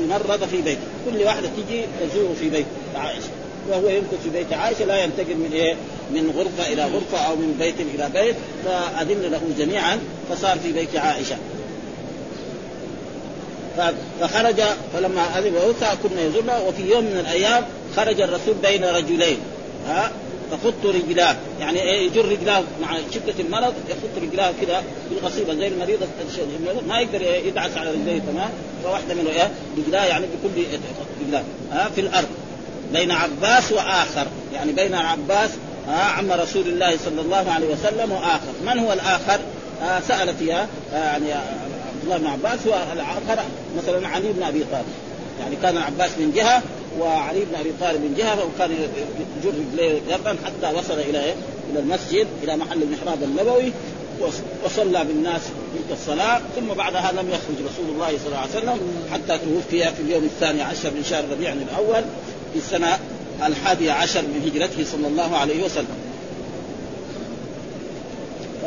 [0.00, 0.80] يمرض في بيته.
[1.10, 3.28] كل واحدة تجي تزور في بيت عائشة
[3.70, 5.74] وهو يمكث في بيت عائشة لا ينتقل من إيه؟
[6.10, 10.96] من غرفة إلى غرفة أو من بيت إلى بيت فأذن له جميعا فصار في بيت
[10.96, 11.36] عائشة.
[14.20, 14.62] فخرج
[14.94, 17.64] فلما أذن ووثى كنا يزورنا وفي يوم من الأيام
[17.96, 19.38] خرج الرسول بين رجلين.
[19.86, 20.10] ها
[20.52, 21.36] تخط رجلاه.
[21.60, 25.98] يعني إيه يجر رجلاه مع شدة المرض يخط رجلاه كذا بالقصيبة زي المريض
[26.88, 28.50] ما يقدر يدعس على رجليه تمام؟
[28.84, 30.62] فواحده منه إيه؟ رجلاه يعني بكل
[31.20, 31.42] رجلاه
[31.72, 32.28] ها؟ في الأرض.
[32.92, 34.26] بين عباس وآخر.
[34.54, 35.50] يعني بين عباس
[35.88, 38.52] عم رسول الله صلى الله عليه وسلم وآخر.
[38.66, 39.40] من هو الآخر؟
[39.82, 43.42] آه سألت فيها آه يعني عبد الله بن عباس والاخر
[43.76, 44.84] مثلا علي بن أبي طالب.
[45.40, 46.62] يعني كان العباس من جهة
[47.00, 51.34] وعلي بن أبي طالب من جهة وكان يجر رجليه جرا حتى وصل إلى
[51.70, 53.72] إلى المسجد إلى محل المحراب النبوي
[54.64, 56.40] وصلى بالناس تلك الصلاة.
[56.56, 58.80] ثم بعدها لم يخرج رسول الله صلى الله عليه وسلم
[59.12, 62.02] حتى توفي في اليوم الثاني عشر من شهر ربيع الأول
[62.52, 62.98] في السنة
[63.46, 65.96] الحادية عشر من هجرته صلى الله عليه وسلم.
[68.62, 68.66] ف...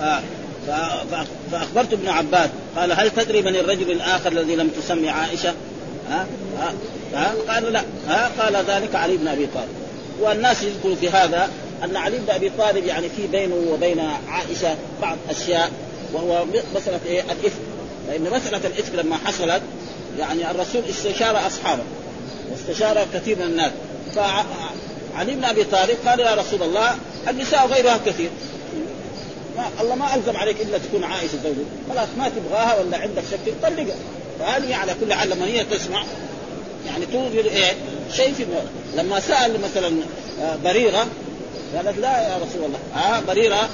[0.68, 0.72] ف...
[1.52, 5.54] فأخبرت ابن عباس قال هل تدري من الرجل الآخر الذي لم تسمي عائشة؟
[6.10, 6.28] ها؟
[6.60, 6.74] ها,
[7.16, 7.84] ها؟ قال لا.
[8.08, 9.70] ها؟ قال ذلك علي بن أبي طالب.
[10.22, 11.50] والناس يذكروا في هذا
[11.84, 15.72] أن علي بن أبي طالب يعني في بينه وبين عائشة بعض أشياء
[16.14, 17.60] وهو مساله إيه؟ الإفك.
[18.08, 19.62] لأن مساله الإفك لما حصلت
[20.20, 21.84] يعني الرسول استشار أصحابه
[22.52, 23.72] واستشار كثير من الناس.
[24.16, 26.96] فعلي بن أبي طالب قال يا رسول الله
[27.28, 28.30] النساء غيرها كثير.
[29.58, 33.54] ما الله ما ألزم عليك إلا تكون عائشة زوجك خلاص ما تبغاها ولا عندك شك
[33.64, 33.96] طلقها.
[34.40, 36.04] فهذه على كل حال لما هي تسمع
[36.86, 37.74] يعني توجد إيه؟
[38.14, 38.68] شيء في مولى.
[38.96, 39.94] لما سأل مثلا
[40.42, 41.08] آه، بريرة
[41.76, 42.80] قالت لا يا رسول الله.
[42.96, 43.70] آه بريرة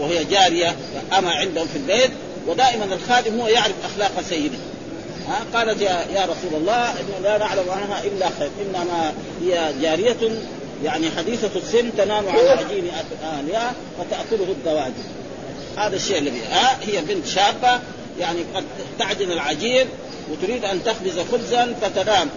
[0.00, 0.76] وهي جارية
[1.18, 2.10] أما عندهم في البيت
[2.46, 4.58] ودائما الخادم هو يعرف أخلاق سيده.
[5.28, 8.50] ها آه قالت يا, يا رسول الله إن لا نعلم عنها إلا خير.
[8.66, 10.40] إنما هي جارية
[10.84, 12.90] يعني حديثة السن تنام على عجين
[13.22, 15.04] اهلها فتأكله الدواجن.
[15.76, 17.80] هذا الشيء الذي ها آه هي بنت شابة
[18.20, 18.64] يعني قد
[18.98, 19.86] تعجن العجين
[20.32, 22.28] وتريد أن تخبز خبزا فتنام.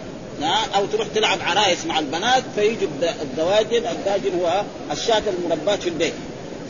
[0.48, 2.88] أو تروح تلعب عرايس مع البنات فيجي
[3.22, 6.14] الدواجن الداجن هو الشاة المرباة في البيت.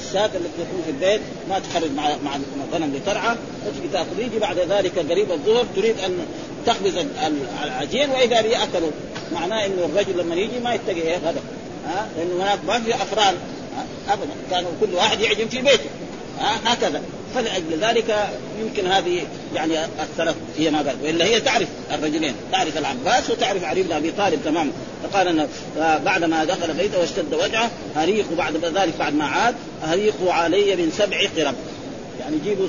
[0.07, 2.31] الشاة التي تكون في البيت ما تخرج مع مع
[2.69, 3.35] الغنم لترعى
[3.67, 6.25] وتجي تاكل يجي بعد ذلك قريب الظهر تريد أن
[6.65, 6.93] تخبز
[7.63, 8.91] العجين وإذا اكلوا
[9.33, 11.41] معناه إنه الرجل لما يجي ما يتقي إيه غدا.
[11.87, 13.35] ها؟ لأنه هناك ما في افران
[14.09, 14.31] ابدا.
[14.51, 15.89] كانوا كل واحد يعجن في بيته.
[16.39, 17.01] ها؟ هكذا.
[17.35, 18.29] فلأجل ذلك
[18.61, 19.21] يمكن هذه
[19.55, 24.11] يعني اثرت هي ما قال وإلا هي تعرف الرجلين تعرف العباس وتعرف علي بن أبي
[24.11, 24.71] طالب تماما
[25.03, 25.47] فقال انه
[26.05, 30.91] بعد ما دخل بيته واشتد وجعه هريق بعد ذلك بعد ما عاد هريقوا علي من
[30.97, 31.55] سبع قرب.
[32.19, 32.67] يعني جيبوا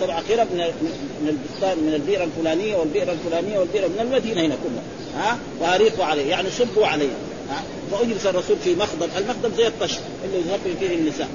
[0.00, 0.64] سبع قرب من
[1.22, 4.82] من البستان من البئر الفلانية والبئر الفلانية والبئر من المدينة هنا كلها.
[5.16, 7.08] ها؟ وهريقوا علي يعني صبوا علي.
[7.92, 9.92] فأجلس الرسول في مخضب المخضب زي الطش
[10.24, 11.28] اللي يغطي فيه النساء.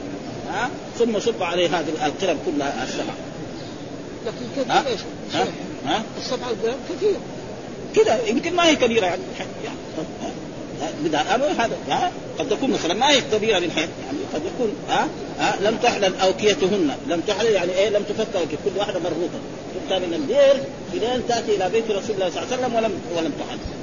[0.49, 3.15] ها؟ ثم صب عليه هذه القرب كلها السبعه
[4.25, 4.99] لكن كثير إيش؟
[5.33, 5.47] ها؟
[5.85, 7.15] ها؟ السبعه القرب كثير.
[7.95, 9.21] كذا يمكن ما هي كبيرة يعني,
[9.63, 15.07] يعني هذا ها قد تكون مثلا ما هي كبيرة للحين يعني قد يكون ها
[15.39, 16.95] ها لم تحلل أوكيتهن.
[17.07, 18.27] لم تحلل يعني إيه؟ لم تفك
[18.65, 19.39] كل واحدة مربوطه
[19.73, 23.33] تؤتى من البئر الين تأتي إلى بيت رسول الله صلى الله عليه وسلم ولم ولم
[23.39, 23.79] تحلل.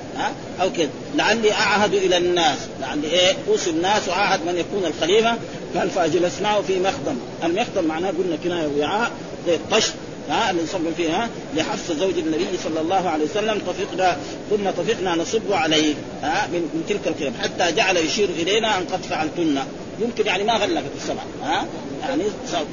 [0.62, 0.88] أو كذا.
[1.14, 2.59] لعلي أعهد إلى الناس.
[2.81, 5.35] لعلي إيه؟ أوصي الناس وأعهد من يكون الخليفة.
[5.76, 9.11] قال فأجلسناه في مخضم المخضم معناه قلنا كناية وعاء
[9.46, 9.94] زي الطشت.
[10.31, 13.62] ها؟ اللي نصب فيها لحفص زوج النبي صلى الله عليه وسلم.
[13.66, 14.16] طفقنا
[14.50, 15.94] ثم طفقنا نصب عليه.
[16.22, 19.59] ها؟ من, من تلك القيم حتى جعل يشير إلينا أن قد فعلتن.
[20.00, 21.24] يمكن يعني ما غلقت السبعة.
[21.42, 21.66] ها؟
[22.02, 22.22] يعني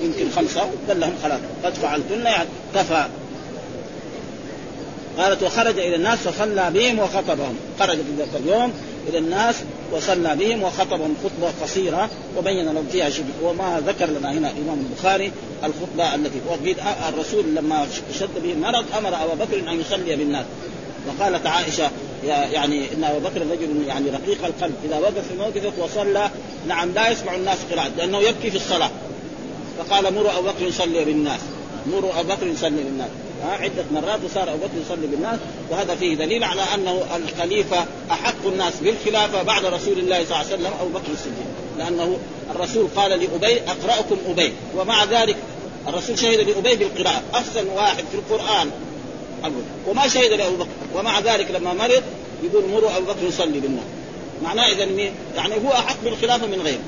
[0.03, 3.07] يمكن خمسة قال لهم خلاص قد فعلتن يعني كفى.
[5.17, 7.55] قالت وخرج إلى الناس فصلى بهم وخطبهم.
[7.79, 8.73] خرج في ذاك اليوم
[9.09, 9.55] إلى الناس
[9.91, 15.31] وصلى بهم وخطبهم خطبة قصيرة وبين لهم فيها شيء وما ذكر لنا هنا الإمام البخاري
[15.63, 16.39] الخطبة التي
[17.09, 17.87] الرسول لما
[18.19, 20.45] شد به المرض أمر ابا بكر أن يصلي بالناس.
[21.07, 21.91] وقالت عائشة
[22.25, 24.75] يعني إن ابا بكر رجل يعني رقيق القلب.
[24.85, 26.29] إذا وقف في موقفه وصلى
[26.67, 28.91] نعم لا يسمع الناس قراءة لأنه يبكي في الصلاة.
[29.77, 31.39] فقال مروا أبو بكر يصلي بالناس.
[31.87, 33.09] مروا أبو بكر يصلي بالناس.
[33.43, 38.45] ها عدة مرات وصار أبو بكر يصلي بالناس وهذا فيه دليل على أنه الخليفة أحق
[38.45, 41.45] الناس بالخلافة بعد رسول الله صلى الله عليه وسلم أبو بكر الصديق.
[41.77, 42.17] لأنه
[42.55, 44.53] الرسول قال لأبي أقرأكم أبي.
[44.77, 45.35] ومع ذلك
[45.87, 48.71] الرسول شهد لأبي بالقراءة أحسن واحد في القرآن.
[49.43, 50.69] أبو وما شهد لأبو بكر.
[50.95, 52.03] ومع ذلك لما مرض
[52.43, 53.85] يقول مروا أبو بكر يصلي بالناس.
[54.43, 56.79] معناه إذا مين؟ يعني هو أحق بالخلافة من غيره.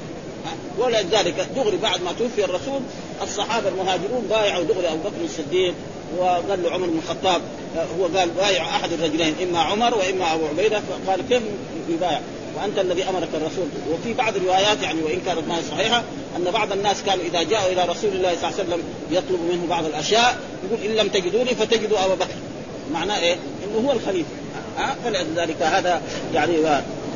[0.78, 2.82] ولذلك دغري بعد ما توفي الرسول
[3.24, 5.74] الصحابة المهاجرون بايعوا دغري أبو بكر الصديق
[6.18, 7.42] وقال له عمر بن الخطاب
[8.00, 11.44] هو قال بايع أحد الرجلين إما عمر وإما أبو عبيدة فقال كيف
[11.90, 12.22] يبايع؟
[12.56, 13.68] وأنت الذي أمرك الرسول.
[13.92, 16.04] وفي بعض الروايات يعني وإن كانت ما صحيحة
[16.38, 19.66] أن بعض الناس كانوا إذا جاءوا إلى رسول الله صلى الله عليه وسلم يطلب منه
[19.70, 22.36] بعض الأشياء يقول إن لم تجدوني فتجدوا أبا بكر.
[22.94, 24.30] معناه إيه؟ إنه هو الخليفة.
[24.78, 26.02] ها؟ فلذلك هذا
[26.34, 26.58] يعني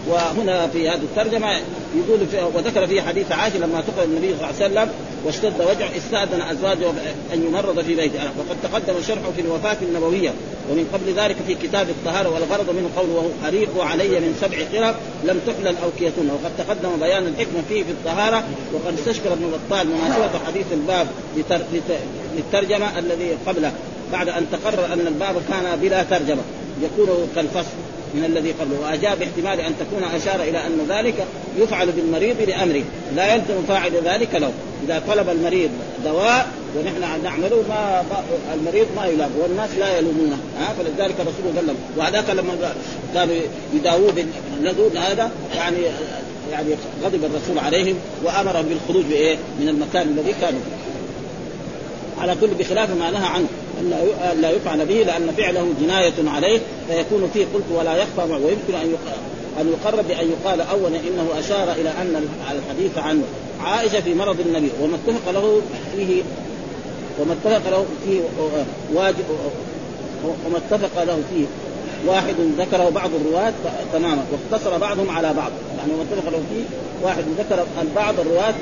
[0.10, 1.52] وهنا في هذه الترجمة
[1.96, 4.90] يقول في وذكر في حديث عائشة لما تقل النبي صلى الله عليه وسلم
[5.26, 6.90] واشتد وجعه استأذن أزواجه
[7.34, 8.20] أن يمرض في بيته.
[8.24, 10.34] وقد تقدم شرحه في الوفاة النبوية.
[10.72, 15.40] ومن قبل ذلك في كتاب الطهارة والغرض منه قوله أريق علي من سبع قرب لم
[15.48, 18.44] تحلل اوكيتهن وقد تقدم بيان الحكمة فيه في الطهارة.
[18.74, 21.08] وقد استشكر ابن بطال مناسبة حديث الباب
[22.36, 23.72] للترجمة الذي قبله.
[24.12, 26.42] بعد أن تقرر أن الباب كان بلا ترجمة.
[26.82, 27.78] يكون كالفصل.
[28.14, 28.80] من الذي قبله.
[28.80, 31.26] وأجاب باحتمال أن تكون أشار إلى أن ذلك
[31.58, 32.84] يفعل بالمريض لأمره.
[33.16, 34.52] لا يلزم فاعل ذلك له.
[34.86, 35.70] إذا طلب المريض
[36.06, 38.04] دواء ونحن نعمله ما
[38.54, 39.32] المريض ما يلام.
[39.40, 40.38] والناس لا يلومونه.
[40.60, 42.74] ها؟ فلذلك الرسول قال لهم وهذاك لما
[43.14, 43.36] كانوا
[43.74, 45.78] يداووه باللدود هذا يعني
[46.52, 46.70] يعني
[47.04, 50.60] غضب الرسول عليهم وأمرهم بالخروج بإيه؟ من المكان الذي كانوا.
[50.60, 50.90] فيه.
[52.22, 53.48] على كل بخلاف ما نهى عنه.
[53.80, 58.96] أن لا يفعل به لأن فعله جناية عليه فيكون فيه قلت ولا يخفى ويمكن أن
[59.62, 63.24] أن يقرب بأن يقال اولا إنه أشار إلى أن الحديث عن
[63.64, 65.62] عائشة في مرض النبي وما اتفق له
[65.96, 66.22] فيه
[67.20, 68.20] وما اتفق له فيه
[68.94, 69.26] واجب
[70.24, 71.46] وما اتفق له فيه.
[72.08, 73.54] واحد ذكره بعض الرواة
[73.94, 75.52] تماما واقتصر بعضهم على بعض.
[75.78, 76.64] يعني وما اتفق له فيه
[77.04, 77.66] واحد ذكر
[77.96, 78.54] بعض الرواة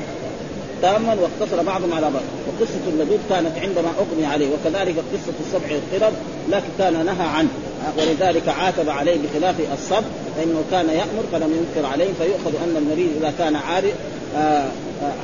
[0.81, 2.23] تاما واقتصر بعضهم على بعض.
[2.47, 6.13] وقصة اللدود كانت عندما اغمي عليه وكذلك قصة السبع القرب
[6.49, 7.49] لكن كان نهى عنه.
[7.97, 10.03] ولذلك عاتب عليه بخلاف الصبر
[10.37, 13.93] فإنه كان يأمر فلم ينكر عليه فيؤخذ أن المريض إذا كان عارف
[14.35, 14.67] آه، آه،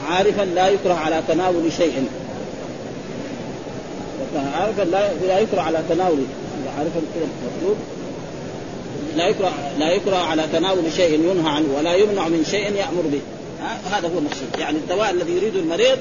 [0.09, 2.07] عارفا لا يكره على تناول شيء.
[4.59, 4.83] عارفا
[5.27, 6.23] لا يكره على تناول
[6.77, 7.25] عارفا كده
[7.57, 7.77] مطلوب.
[9.15, 13.21] لا يكره لا يكره على تناول شيء ينهى عنه ولا يمنع من شيء يأمر به.
[13.91, 14.47] هذا هو المقصود.
[14.59, 15.97] يعني الدواء الذي يريده المريض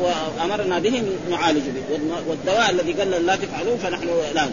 [0.00, 4.48] وأمرنا به نعالج به والدواء الذي قال لا تفعلوه فنحن لا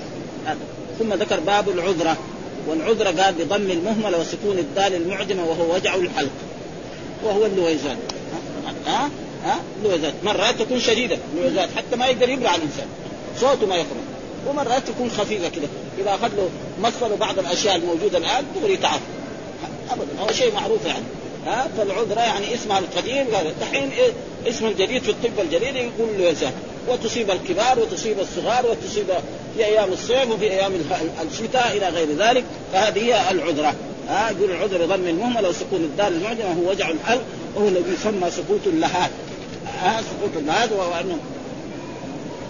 [0.99, 2.17] ثم ذكر باب العذرة.
[2.67, 6.31] والعذرة قال بضم المهملة وسكون الدال المعجمه وهو وجع الحلق.
[7.23, 7.97] وهو اللويزان
[8.87, 9.09] ها؟
[9.45, 10.13] ها؟ اللويزات.
[10.23, 11.69] مرات تكون شديدة اللويزات.
[11.77, 12.87] حتى ما يقدر يبلع الإنسان.
[13.39, 14.03] صوته ما يخرج
[14.47, 15.67] ومرات تكون خفيفة كده.
[16.01, 16.49] إذا أخذ له
[16.81, 18.99] مصل بعض الأشياء الموجودة الآن دغري تعب.
[19.91, 20.21] ابدا.
[20.21, 21.03] هو شيء معروف يعني.
[21.45, 23.25] ها فالعذرة يعني اسمها القديم
[23.61, 24.11] دحين إيه
[24.47, 26.51] اسم جديد في الطب الجديد يقول له
[26.87, 29.05] وتصيب الكبار وتصيب الصغار وتصيب
[29.57, 30.71] في أيام الصيف وفي أيام
[31.31, 33.73] الشتاء إلى غير ذلك فهذه هي العذرة.
[34.09, 37.23] ها يقول العذر ضم المهمله وسكون الدال المعجمه هو وجع الحلق
[37.55, 39.09] وهو الذي يسمى سقوط اللهات
[39.81, 41.17] ها سقوط اللهات وانه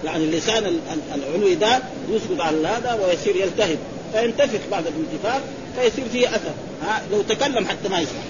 [0.06, 0.80] يعني اللسان
[1.16, 1.80] العلوي ده
[2.10, 3.78] يسقط على هذا ويصير يلتهب
[4.14, 5.42] فينتفخ بعد الانتفاخ
[5.76, 6.54] فيصير فيه أثر.
[6.86, 8.22] ها لو تكلم حتى ما يسمع.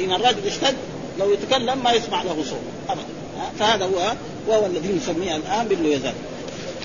[0.00, 0.76] في مرات يشتد
[1.18, 3.04] لو يتكلم ما يسمع له صوت ابدا.
[3.58, 4.12] فهذا هو
[4.48, 6.14] وهو الذي نسميه الآن باللويزان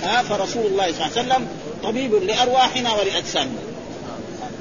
[0.03, 1.47] ها؟ فرسول الله صلى الله عليه وسلم
[1.83, 3.59] طبيب لأرواحنا ولاجسامنا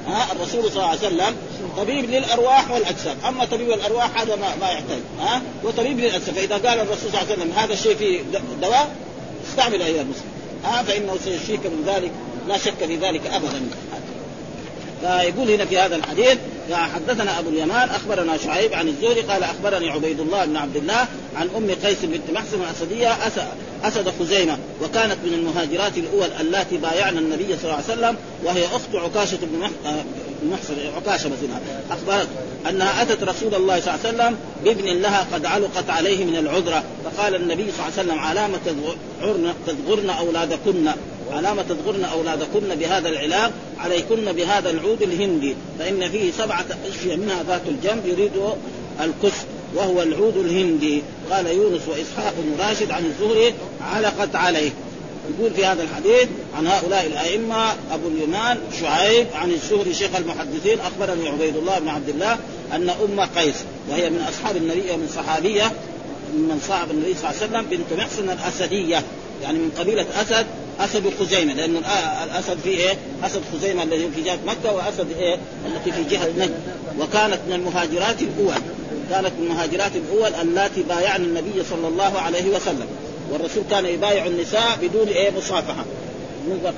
[0.07, 1.35] ها؟ الرسول صلى الله عليه وسلم
[1.77, 6.79] طبيب للأرواح والاجسام، أما طبيب الأرواح هذا ما, ما يحتاج، ها؟ وطبيب للاجسام، فإذا قال
[6.79, 8.21] الرسول صلى الله عليه وسلم هذا الشيء فيه
[8.61, 8.95] دواء
[9.49, 10.31] استعمل أيها المسلم،
[10.63, 12.11] ها؟ فإنه سيشفيك من ذلك
[12.47, 13.61] لا شك في ذلك ابدا.
[15.01, 16.37] فيقول هنا في هذا الحديث
[16.73, 21.49] حدثنا أبو اليمان أخبرنا شعيب عن الزهري قال أخبرني عبيد الله بن عبد الله عن
[21.57, 23.17] أم قيس بنت محسن الأسدية
[23.83, 28.95] أسد خزيمة وكانت من المهاجرات الأول اللاتي بايعن النبي صلى الله عليه وسلم وهي أخت
[28.95, 30.03] عكاشة بن آه،
[30.51, 31.59] محسن عكاشة مثلا
[31.91, 32.27] أخبرت
[32.69, 36.83] أنها أتت رسول الله صلى الله عليه وسلم بابن لها قد علقت عليه من العذرة
[37.05, 38.57] فقال النبي صلى الله عليه وسلم علامة
[39.67, 40.87] تذغرن أولادكن؟
[41.31, 45.55] علامة تضغرن أولادكن بهذا العلاج عليكن بهذا العود الهندي.
[45.79, 48.31] فإن فيه سبعة أشفية منها ذات الجنب يريد
[49.01, 49.37] الكس
[49.75, 51.01] وهو العود الهندي.
[51.31, 54.71] قال يونس وإسحاق بن راشد عن الزهري علقت عليه.
[55.39, 61.29] يقول في هذا الحديث عن هؤلاء الأئمة أبو اليمان شعيب عن الزهري شيخ المحدثين أخبرني
[61.29, 62.37] عبيد الله بن عبد الله
[62.73, 63.55] أن أم قيس
[63.89, 65.71] وهي من أصحاب النبي ومن صحابية
[66.33, 69.03] من صاحب النبي صلى الله عليه وسلم بنت محسن الأسدية.
[69.45, 70.45] يعني من قبيلة أسد
[70.79, 71.75] أسد خزيمة لأن
[72.23, 76.59] الأسد في إيه؟ أسد خزيمة الذي في جهة مكة وأسد إيه؟ التي في جهة نجد
[76.99, 78.61] وكانت من المهاجرات الأول
[79.09, 82.87] كانت من المهاجرات الأول اللاتي بايعن النبي صلى الله عليه وسلم
[83.31, 85.85] والرسول كان يبايع النساء بدون إيه مصافحة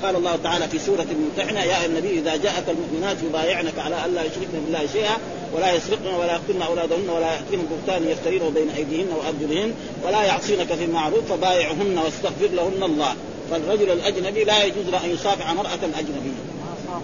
[0.02, 4.60] قال الله تعالى في سورة الممتحنة يا النبي إذا جاءك المؤمنات يبايعنك على ألا يشركن
[4.66, 5.16] بالله شيئا
[5.54, 10.86] ولا يسرقن ولا يقتلن أولادهن ولا يأتين بهتان يفترينه بين أيديهن وأرجلهن ولا يعصينك في
[10.86, 13.14] معروف فبايعهن واستغفر لهن الله.
[13.50, 16.38] فالرجل الأجنبي لا يجوز له أن يصافح امرأة أجنبية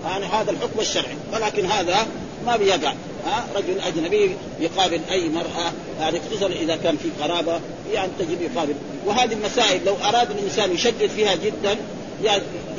[0.05, 1.17] يعني هذا الحكم الشرعي.
[1.33, 2.07] ولكن هذا
[2.47, 2.93] ما بيقع.
[3.27, 5.73] ها؟ رجل أجنبي يقابل أي مرأة.
[6.01, 7.61] يعني خصوصا إذا كان في قرابة.
[7.93, 8.75] يعني تجد يقابل.
[9.07, 11.77] وهذه المسائل لو أراد الإنسان يشدد فيها جدا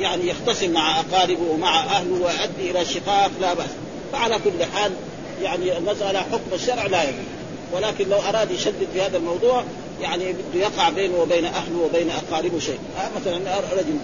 [0.00, 3.70] يعني يختصم مع أقاربه ومع أهله ويؤدي إلى شقاق لا بأس.
[4.12, 4.92] فعلى كل حال
[5.42, 7.24] يعني المسألة حكم الشرع لا يجوز.
[7.72, 9.64] ولكن لو أراد يشدد في هذا الموضوع
[10.00, 12.78] يعني بده يقع بينه وبين أهله وبين أقاربه شيء.
[12.98, 13.98] آه مثلا رجل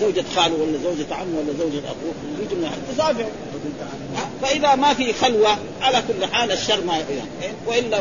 [0.00, 3.26] زوجة خاله ولا زوجة عمه ولا زوجة أخوه يجي من تصافح
[4.42, 7.98] فإذا ما في خلوة على كل حال الشر ما يعني وإلا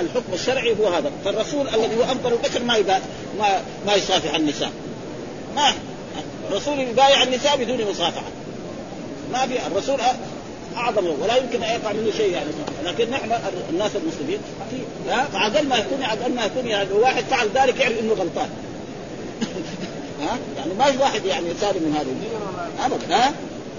[0.00, 1.10] الحكم الشرعي هو هذا.
[1.24, 3.00] فالرسول الذي هو افضل البشر ما
[3.38, 4.70] ما ما يصافح النساء.
[5.56, 5.72] ما
[6.50, 8.28] الرسول يبايع النساء بدون مصافحة.
[9.32, 10.00] ما في الرسول
[10.76, 12.50] أعظم ولا يمكن أن يقع منه شيء يعني.
[12.84, 13.32] لكن نحن
[13.70, 14.38] الناس المسلمين
[15.32, 18.48] فعقل ما يكون عقل ما يكون يعني واحد فعل ذلك يعرف إنه غلطان.
[20.22, 22.06] ها؟ يعني ما في واحد يعني سالم من هذا
[22.86, 23.32] ابدا ها؟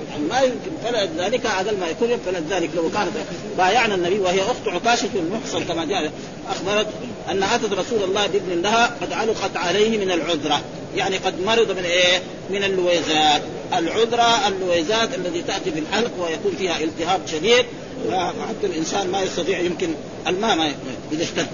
[0.09, 0.71] يعني ما يمكن.
[0.83, 3.11] فلذلك أقل ما يكون فلذلك لو كانت
[3.57, 6.11] بايعنا النبي وهي أخت عكاشه المحصن كما جاء
[6.49, 6.87] أخبرت
[7.29, 10.61] أن أتت رسول الله بابن لها قد علقت عليه من العذرة.
[10.95, 13.41] يعني قد مرض من إيه؟ من اللويزات
[13.73, 17.65] العذرة اللويزات الذي تأتي في الحلق ويكون فيها التهاب شديد.
[18.49, 19.89] حتى الإنسان ما يستطيع يمكن
[20.27, 20.71] الماء ما
[21.11, 21.47] إذا اشتد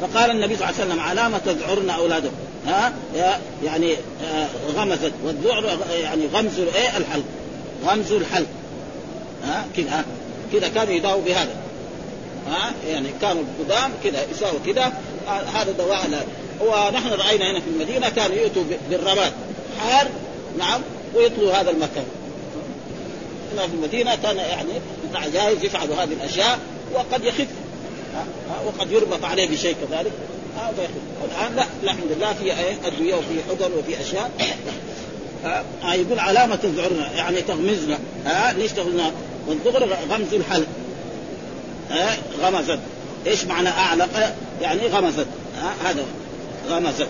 [0.00, 2.34] فقال النبي صلى الله عليه وسلم علامة تذعرن أولادكم
[2.66, 2.92] ها؟
[3.64, 3.92] يعني
[4.24, 5.12] آه غمزت.
[5.24, 7.24] والذعر يعني غمز إيه؟ الحلق.
[7.86, 8.46] غمز الحلق.
[9.44, 10.04] ها؟ كذا
[10.52, 11.56] كذا كانوا يداووا بهذا.
[12.48, 14.92] ها؟ يعني كانوا القدام كذا يساووا كذا.
[15.28, 16.26] هذا دواء
[16.60, 19.32] ونحن رأينا هنا في المدينة كانوا يؤتوا بالرماد
[19.80, 20.08] حار
[20.58, 20.80] نعم
[21.14, 22.04] ويطلوا هذا المكان.
[23.52, 24.72] هنا في المدينة كان يعني
[25.32, 26.58] جائز يفعلوا هذه الأشياء
[26.94, 27.46] وقد يخف.
[28.66, 30.12] وقد يربط عليه بشيء كذلك.
[31.24, 32.52] الان لا الحمد لله في
[32.86, 34.30] أدوية وفي حضن وفي أشياء.
[35.84, 37.98] آه يقول علامة تذعرنا يعني تغمزنا.
[38.26, 39.12] ها ليش تغمزنا؟
[39.48, 40.66] والدغر غمز الحلق
[41.90, 42.78] ها غمزت.
[43.26, 45.26] إيش معنى أعلق؟ يعني غمزت.
[45.60, 46.04] ها هذا
[46.68, 47.08] غمزت.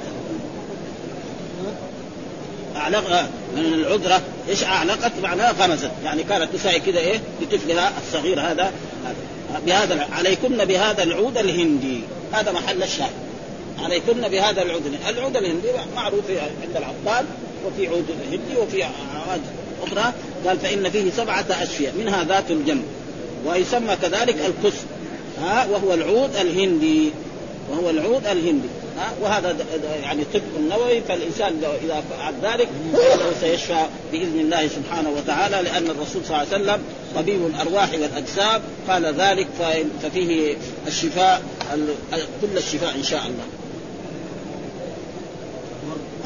[2.77, 5.91] اعلق من العذرة إيش أعلقت؟ معناها غمزت.
[6.05, 8.73] يعني كانت تساعي كذا إيه؟ لطفلها الصغير هذا.
[9.67, 12.01] بهذا عليكن بهذا العود الهندي.
[12.33, 13.11] هذا محل الشاهد.
[13.79, 17.25] عليكن بهذا العود العود الهندي معروف عند العطار
[17.67, 19.41] وفي عود هندي وفي عواد
[19.83, 20.12] أخرى.
[20.47, 21.95] قال فإن فيه سبعة أشياء.
[21.99, 22.85] منها ذات الجنب
[23.47, 24.77] ويسمى كذلك الكس
[25.43, 27.11] ها وهو العود الهندي.
[27.71, 28.69] وهو العود الهندي.
[28.96, 29.56] ها وهذا
[30.02, 36.24] يعني طب النووي فالإنسان إذا فعل ذلك فإنه سيشفى بإذن الله سبحانه وتعالى لأن الرسول
[36.24, 36.82] صلى الله عليه وسلم
[37.16, 39.46] طبيب الأرواح والأجسام قال ذلك
[40.02, 40.56] ففيه
[40.87, 41.42] الشفاء
[42.42, 43.44] كل الشفاء إن شاء الله.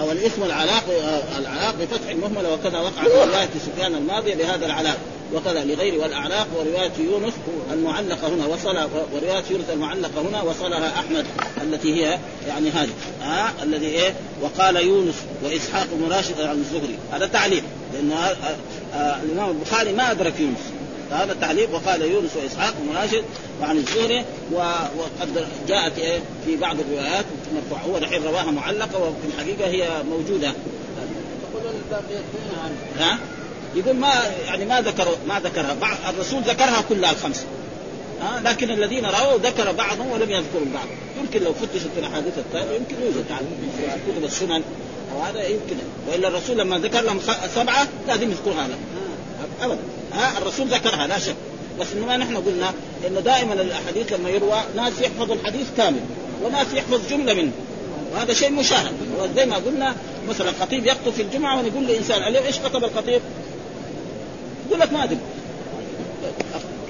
[0.01, 0.85] أو الاسم العلاق
[1.39, 4.97] العلاق بفتح المهملة وكذا وقع في رواية سفيان الماضيه بهذا العلاق
[5.35, 7.33] وكذا لغير والاعلاق ورواية يونس
[7.73, 8.77] المعلقة هنا وصل
[9.15, 11.27] ورواية يونس المعلقة هنا وصلها أحمد
[11.63, 12.91] التي هي يعني هذه.
[13.23, 15.15] ها آه الذي إيه؟ وقال يونس
[15.45, 16.95] وإسحاق بن راشد عن الزهري.
[17.13, 17.63] هذا تعليق
[17.93, 18.37] لأن آه
[18.95, 20.61] آه الإمام البخاري ما أدرك يونس.
[21.11, 23.25] هذا تعليق وقال يونس وإسحاق بن راشد
[23.61, 27.93] وعن الزهري وقد جاءت إيه؟ في بعض الروايات مرفوعة.
[27.93, 30.53] هو الحين رواها معلقة وفي الحقيقة هي موجودة.
[32.99, 33.19] ها؟
[33.75, 34.13] يقول ما
[34.47, 35.75] يعني ما ذكروا ما ذكرها.
[35.75, 37.45] بعض الرسول ذكرها كلها الخمسة.
[38.23, 40.87] ها؟ لكن الذين رأوا ذكر بعضهم ولم يذكروا البعض.
[41.21, 43.25] يمكن لو فتشت الأحاديث الثانية يمكن يوجد
[43.77, 44.63] في كتب السنن
[45.17, 45.77] وهذا يمكن.
[46.09, 47.21] وإلا الرسول لما ذكر لهم
[47.55, 48.81] سبعة لازم يذكرها لهم.
[49.63, 49.79] ابدا.
[50.13, 51.35] ها؟ الرسول ذكرها لا شك.
[51.81, 52.73] بس إنما نحن قلنا
[53.07, 56.01] انه دائما الأحاديث لما يروى ناس يحفظ الحديث كامل
[56.45, 57.53] وناس يحفظ جملة منه.
[58.13, 58.93] وهذا شيء مشاهد.
[59.19, 59.95] وزي ما قلنا
[60.29, 63.21] مثلا خطيب يخطب في الجمعة ونقول لإنسان اليوم إيش خطب الخطيب؟
[64.71, 65.19] يقول لك ما أدري.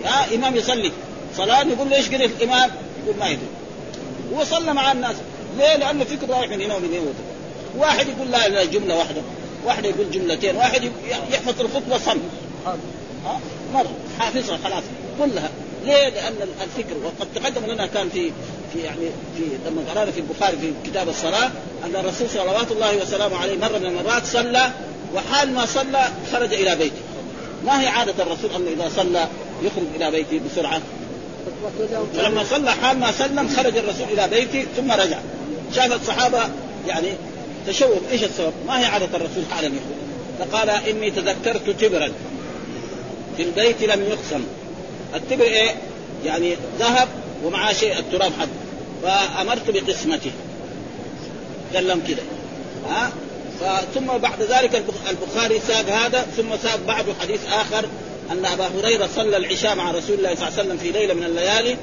[0.04, 0.92] يا إمام يصلي.
[1.36, 2.70] صلاة نقول له إيش قرأ الإمام؟
[3.04, 3.46] يقول ما يدري.
[4.34, 5.16] هو صلى مع الناس.
[5.58, 7.12] ليه؟ لأنه فكر رايح من هنا ومن هنا
[7.78, 9.22] واحد يقول لا لا جملة واحدة.
[9.64, 10.56] واحد يقول جملتين.
[10.56, 10.92] واحد
[11.30, 12.18] يحفظ الخطبة صم.
[12.66, 13.40] ها؟
[13.74, 13.90] مرة.
[14.18, 14.82] حافظها خلاص.
[15.18, 15.50] كلها.
[15.84, 18.32] ليه؟ لأن الفكر وقد تقدم لنا كان في
[18.72, 21.50] في يعني في لما قرأنا في البخاري في كتاب الصلاة
[21.84, 24.70] أن الرسول صلوات الله وسلامه عليه مرة من المرات صلى
[25.14, 27.09] وحال ما صلى خرج إلى بيته.
[27.66, 29.28] ما هي عادة الرسول أنه إذا صلى
[29.62, 30.80] يخرج إلى بيته بسرعة؟
[32.14, 35.18] فلما صلى حال ما سلم خرج الرسول إلى بيته ثم رجع.
[35.74, 36.40] شاف الصحابة
[36.88, 37.08] يعني
[37.66, 40.00] تشوف إيش السبب؟ ما هي عادة الرسول حالا يخرج؟
[40.38, 42.12] فقال إني تذكرت تبرا
[43.36, 44.44] في البيت لم يقسم
[45.14, 45.74] التبر إيه؟
[46.24, 47.08] يعني ذهب
[47.44, 48.48] ومعاه شيء التراب حق
[49.02, 50.30] فأمرت بقسمته
[51.74, 52.22] لهم كده
[52.90, 53.12] ها
[53.94, 57.84] ثم بعد ذلك البخاري ساق هذا ثم ساق بعده حديث آخر
[58.30, 61.24] أن أبا هريرة صلى العشاء مع رسول الله صلى الله عليه وسلم في ليلة من
[61.24, 61.76] الليالي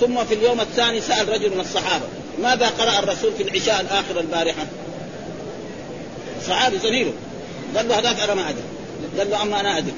[0.00, 2.04] ثم في اليوم الثاني سأل رجل من الصحابة
[2.42, 4.66] ماذا قرأ الرسول في العشاء الآخر البارحة؟
[6.46, 7.12] صحابي زميله.
[7.76, 8.62] قال له هذاك أنا ما أدري.
[9.18, 9.92] قال له أما أنا أدري.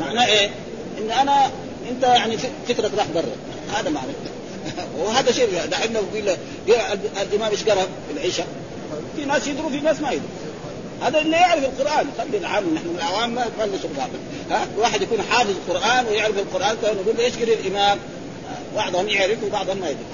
[0.00, 0.50] معناه إيه؟
[0.98, 1.50] إن أنا
[1.90, 2.38] أنت يعني
[2.68, 3.36] فكرك راح برا.
[3.78, 4.12] هذا معنى
[4.98, 6.36] وهذا شيء دحين لو قيل
[7.22, 8.46] الإمام إيش قرأ في العشاء؟
[9.16, 10.28] في ناس يدروا في ناس ما يدروا.
[11.02, 12.06] هذا اللي يعرف القرآن.
[12.18, 13.80] خلي العام نحن العوام ما نبلش
[14.50, 17.98] ها؟ واحد يكون حافظ القرآن ويعرف القرآن نقول له إيش قرا الإمام.
[18.76, 20.04] بعضهم يعرف وبعضهم ما يدري.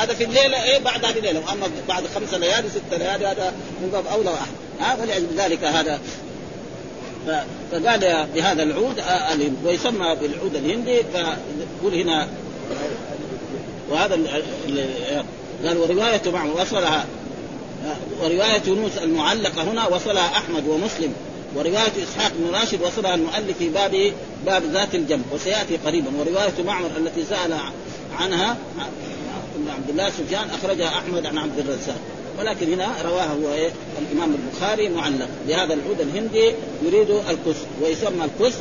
[0.00, 1.40] هذا في الليلة إيه؟ بعد هذه الليلة.
[1.40, 4.52] وأما بعد خمسة ليالي ست ليالي هذا من باب أولى وأحد.
[4.80, 6.00] ها؟ فلأجل ذلك هذا.
[7.72, 9.02] فقال بهذا العود
[9.64, 11.02] ويسمى بالعود الهندي.
[11.02, 12.28] فيقول هنا
[13.90, 14.18] وهذا
[15.64, 17.06] قال ورواية معه وصلها
[18.22, 21.12] ورواية يونس المعلقة هنا وصلها أحمد ومسلم
[21.54, 24.12] ورواية إسحاق بن راشد وصلها المؤلف في باب
[24.46, 26.10] باب ذات الجنب وسيأتي قريبا.
[26.18, 27.58] ورواية معمر التي سأل
[28.18, 28.56] عنها
[29.56, 31.98] ابن عبد الله سفيان أخرجها أحمد عن عبد الرزاق.
[32.38, 33.70] ولكن هنا رواه هو إيه
[34.02, 35.28] الإمام البخاري معلق.
[35.48, 36.52] بهذا العود الهندي
[36.84, 38.54] يريد الكس ويسمى الكس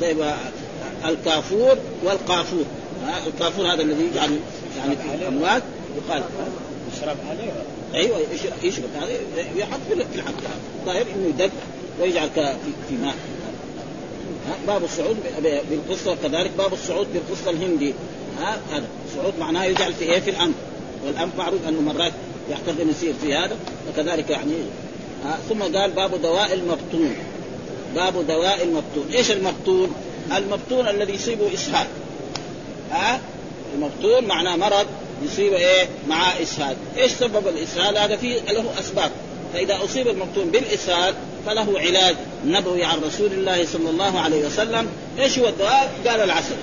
[0.00, 0.32] طيب
[1.04, 2.64] الكافور والقافور.
[3.26, 4.38] الكافور هذا الذي يجعل
[4.78, 5.62] يعني في الأموات.
[5.96, 6.22] يقال.
[6.96, 7.52] يشرب عليه.
[7.94, 8.20] أيوه
[8.62, 9.08] يشرب هذا
[9.56, 10.32] يحط في الحق.
[10.80, 11.50] الظاهر إنه يدق
[12.00, 12.30] ويجعل
[12.88, 13.14] في ماء.
[14.66, 15.16] باب الصعود
[15.70, 17.94] بالقصة وكذلك باب الصعود بالقصة الهندي.
[18.40, 18.86] ها هذا.
[19.08, 20.54] الصعود معناه يجعل في إيه؟ في الانف
[21.06, 22.12] والانف معروف أنه مرات
[22.50, 23.56] يحتضن يصير في هذا.
[23.88, 24.54] وكذلك يعني
[25.48, 27.14] ثم قال باب دواء المبطون
[27.94, 29.94] باب دواء المبطون إيش المبطون؟
[30.36, 31.86] المبطون الذي يصيبه إسهال.
[32.90, 33.20] ها
[33.74, 34.86] المبطون معناه مرض.
[35.24, 36.76] يصيب إيه؟ مع إسهال.
[36.96, 39.10] إيش سبب الإسهال؟ هذا فيه له أسباب.
[39.54, 41.14] فإذا أصيب المبطون بالإسهال
[41.46, 42.16] فله علاج.
[42.46, 44.88] نبوي عن رسول الله صلى الله عليه وسلم.
[45.18, 46.56] إيش هو الدواء قال العسل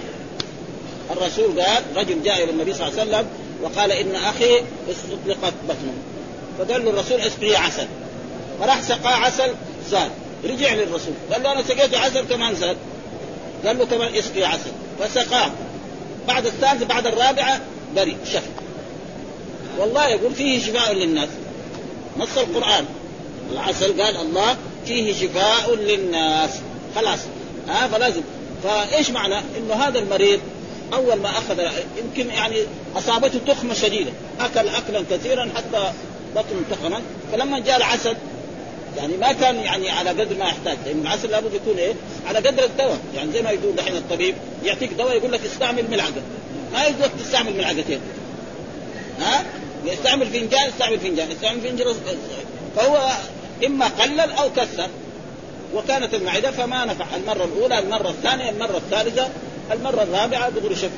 [1.12, 3.28] الرسول قال رجل جاء إلى النبي صلى الله عليه وسلم
[3.62, 5.94] وقال إن أخي اطلقت بطنه.
[6.60, 7.88] فقال له الرسول اسقيه عسل.
[8.60, 9.54] فراح سقاه عسل
[9.90, 10.12] زاد.
[10.46, 11.14] رجع للرسول.
[11.34, 12.78] قال له أنا سقيت عسل كمان زاد.
[13.66, 14.72] قال له كمان اسقي عسل.
[15.00, 15.52] فسقاه.
[16.28, 17.62] بعد الثالثة بعد الرابعة
[17.96, 18.50] بريء شفى
[19.80, 21.30] والله يقول فيه شفاء للناس.
[22.18, 22.86] نص القرآن.
[23.52, 26.50] العسل قال الله فيه شفاء للناس.
[26.96, 27.20] خلاص.
[27.68, 28.22] ها فلازم.
[28.64, 30.40] فإيش معنى؟ إنه هذا المريض
[30.94, 31.60] أول ما أخذ
[31.98, 32.56] يمكن يعني
[32.96, 34.12] أصابته تخمة شديدة.
[34.40, 35.92] أكل اكلا كثيرا حتى
[36.36, 38.16] بطنه تخمت فلما جاء العسل
[38.98, 40.78] يعني ما كان يعني على قدر ما يحتاج.
[40.86, 41.94] لأن العسل لابد يكون إيه؟
[42.28, 43.00] على قدر الدواء.
[43.16, 46.22] يعني زي ما يقول دحين الطبيب يعطيك دواء يقول لك استعمل ملعقة.
[46.76, 48.00] ما يقول تستعمل ملعقتين
[49.20, 49.46] ها؟
[49.86, 51.32] يستعمل فنجان استعمل فنجان.
[51.32, 51.96] استعمل فنجان
[52.76, 53.12] فهو
[53.66, 54.90] إما قلل أو كثر
[55.76, 57.06] وكانت المعدة فما نفع.
[57.16, 59.30] المرة الأولى المرة الثانية المرة الثالثة
[59.72, 60.90] المرة الرابعة دغري شفى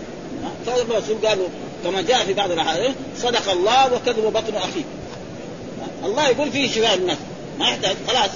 [0.65, 1.47] فالرسول قالوا
[1.83, 4.83] كما جاء في بعض الأحاديث صدق الله وكذب بطن أخيه.
[6.05, 7.17] الله يقول فيه شفاء الناس.
[7.59, 7.95] ما يحتاج.
[8.07, 8.29] خلاص.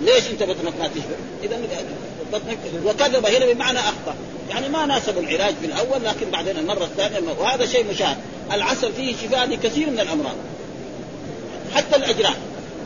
[0.00, 1.60] ليش أنت بطنك ما تشبع؟ إذا
[2.32, 4.14] بطنك وكذب هنا بمعنى أخطأ.
[4.52, 8.16] يعني ما ناسب العلاج في الأول لكن بعدين المرة الثانية وهذا شيء مشاهد.
[8.52, 10.34] العسل فيه شفاء لكثير من الأمراض
[11.74, 12.36] حتى الاجراح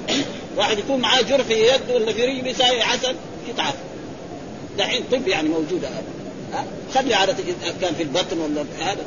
[0.56, 3.14] واحد يكون معاه جرح في يده ولا في رجله يساوي عسل
[3.48, 3.78] يتعافى.
[4.78, 7.34] دحين طب يعني موجوده هذا خلي عادة
[7.80, 9.04] كان في البطن ولا هذا.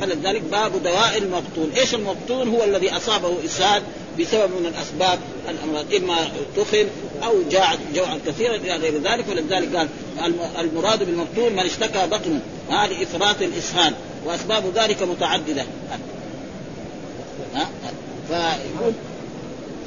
[0.00, 3.82] فلذلك باب دواء المبطون، إيش المبطون؟ هو الذي أصابه اسهال
[4.20, 6.16] بسبب من الأسباب الامراض اما
[6.56, 6.86] تخن
[7.24, 9.88] أو جاع جوعا كثيرا إلى غير ذلك ولذلك قال
[10.58, 12.40] المراد بالمبطون من اشتكى بطنه
[12.70, 13.94] هذه إفراط الإسهال
[14.24, 15.64] وأسباب ذلك متعددة.
[17.54, 17.68] ها؟
[18.28, 18.92] فيقول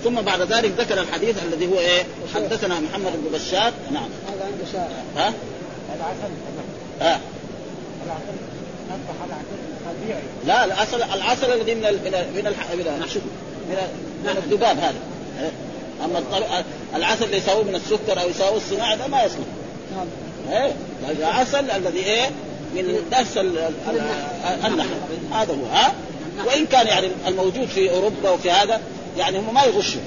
[0.04, 2.04] ثم بعد ذلك ذكر الحديث الذي هو إيه؟
[2.36, 3.74] حدثنا محمد بن بشار.
[3.92, 4.10] نعم.
[4.28, 5.04] هذا عنده شارع.
[5.16, 5.34] ها؟
[5.96, 6.32] العسل
[7.02, 7.20] ها؟
[8.06, 8.38] العسل
[10.48, 12.42] لا العسل العسل الذي من ال من ال من.
[12.42, 12.98] من ال- من, ال-
[13.70, 14.96] من الذباب هذا.
[16.06, 16.24] أما
[16.96, 19.38] العسل اللي يساووه من السكر أو يساووه الصناعي ده ما يصلح.
[19.96, 20.08] نعم.
[20.58, 20.72] إيه؟
[21.12, 22.30] العسل الذي إيه؟
[22.76, 24.88] من نفس ال- ال- ال- النحل.
[25.34, 25.94] هذا هو ها؟
[26.46, 28.82] وإن كان يعني الموجود في أوروبا وفي هذا
[29.18, 30.02] يعني هم ما يغشوا.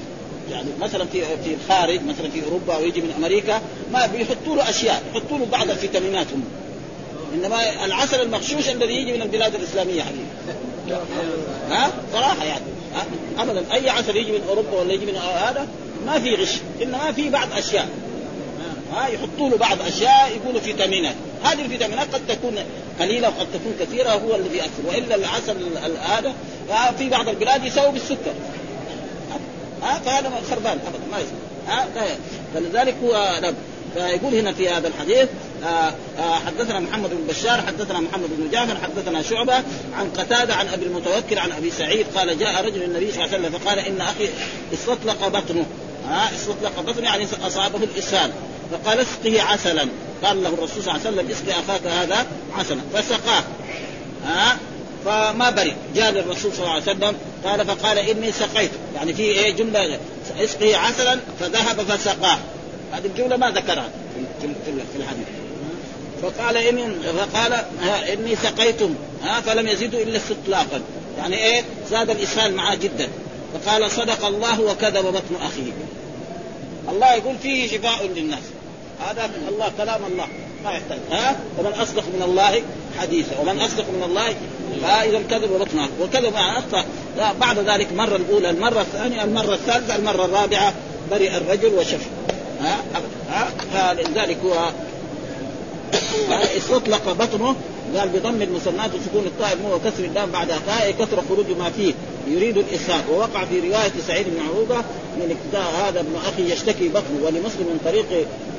[0.50, 3.60] يعني مثلا في في الخارج مثلا في أوروبا أو يجي من أمريكا
[3.92, 6.44] ما بيحطوا له أشياء يحطوا له بعض الفيتامينات هم
[7.34, 10.24] إنما العسل المغشوش الذي يجي من البلاد الإسلامية حبيبي
[11.70, 12.64] ها؟ صراحة يعني؟
[13.38, 13.64] ابدا.
[13.72, 15.68] أي عسل يجي من أوروبا ولا يجي من هذا؟
[16.06, 16.56] ما في غش.
[16.82, 17.88] إنما في بعض أشياء.
[18.94, 21.14] ها يحطوا له بعض أشياء يقولوا فيتامينات
[21.44, 22.58] هذه الفيتامينات قد تكون
[23.00, 24.82] قليلة وقد تكون كثيرة هو الذي يأثر.
[24.88, 26.32] وإلا العسل ال- هذا
[26.70, 28.32] ها، في بعض البلاد يساوي بالسكر.
[29.82, 30.78] ها فهذا خربان.
[30.86, 31.34] ابدا ما يصير
[31.68, 31.86] ها
[32.54, 33.54] فلذلك هو نعم.
[33.94, 35.28] فيقول هنا في هذا الحديث آه آه
[36.46, 39.54] حدثنا محمد بن بشار حدثنا محمد بن جعفر حدثنا شعبة
[39.98, 43.46] عن قتادة عن أبي المتوكل عن أبي سعيد قال جاء رجل النبي صلى الله عليه
[43.46, 44.28] وسلم فقال إن أخي
[44.74, 45.66] استطلق بطنه.
[46.08, 48.30] ها استطلق بطنه يعني أصابه الإسهال.
[48.72, 49.88] فقال اسقه عسلا.
[50.24, 52.26] قال له الرسول صلى الله عليه وسلم اسقي أخاك هذا
[52.58, 52.80] عسلا.
[52.94, 53.42] فسقاه.
[54.26, 54.58] ها
[55.04, 55.72] فما برئ.
[55.94, 58.70] جاء للرسول صلى الله عليه وسلم قال فقال إني سقيت.
[58.94, 59.98] يعني في إيه جملة
[60.38, 62.38] اسقه عسلا فذهب فسقاه.
[62.92, 63.88] هذه الجملة ما ذكرها
[64.40, 65.26] في الحديث.
[66.22, 67.52] فقال إني فقال
[68.12, 70.80] إني سقيتم ها فلم يزيدوا إلا استطلاقا.
[71.18, 73.08] يعني إيه؟ زاد الإسهال معاه جدا.
[73.54, 75.72] فقال صدق الله وكذب بطن أخيه.
[76.88, 78.42] الله يقول فيه شفاء للناس.
[79.08, 80.26] هذا الله كلام الله.
[80.64, 80.98] ما يحتاج.
[81.10, 82.62] ها؟ ومن أصدق من الله
[83.00, 83.40] حديثا.
[83.40, 84.34] ومن أصدق من الله
[84.82, 86.84] فاذا كذب بطنه وكذب اخطا
[87.40, 90.74] بعد ذلك المره الأولى المرة الثانية المرة الثالثة المرة الرابعة
[91.10, 92.06] برئ الرجل وشفى
[92.60, 92.76] ها؟
[93.30, 94.70] ها؟ فلذلك هو
[96.56, 97.56] استطلق بطنه
[97.96, 101.94] قال بضم المثنات وسكون الطاء مو وكسر اللام بعد اخاء كثر خروج ما فيه.
[102.28, 104.76] يريد الاسهال ووقع في رواية سعيد بن عروبة
[105.16, 108.06] من اقتداء هذا ابن أخي يشتكي بطنه ولمسلم من طريق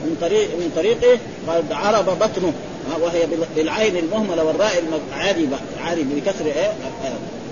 [0.05, 2.53] من طريق من طريقه قال عرب بطنه.
[3.01, 4.83] وهي بالعين المهملة والراء
[5.13, 6.73] العاربه عارب بكسر إيه؟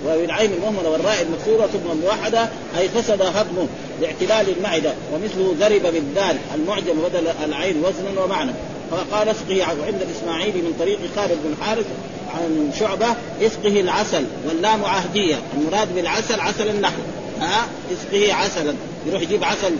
[0.06, 2.48] وبالعين المهملة والراء المكسورة ثم الموحدة
[2.78, 3.66] أي فسد هضمه
[4.00, 8.50] لاعتلال المعدة ومثله ضرب بالدال المعجم بدل العين وزنا ومعنى.
[8.90, 11.86] فقال اسقه عند الإسماعيلي من طريق خالد بن حارث
[12.34, 13.06] عن شعبة
[13.42, 15.36] اسقه العسل واللام عهدية.
[15.58, 17.02] المراد بالعسل عسل النحل
[17.40, 18.74] ها؟ اسقه عسلا
[19.06, 19.72] يروح يجيب عسل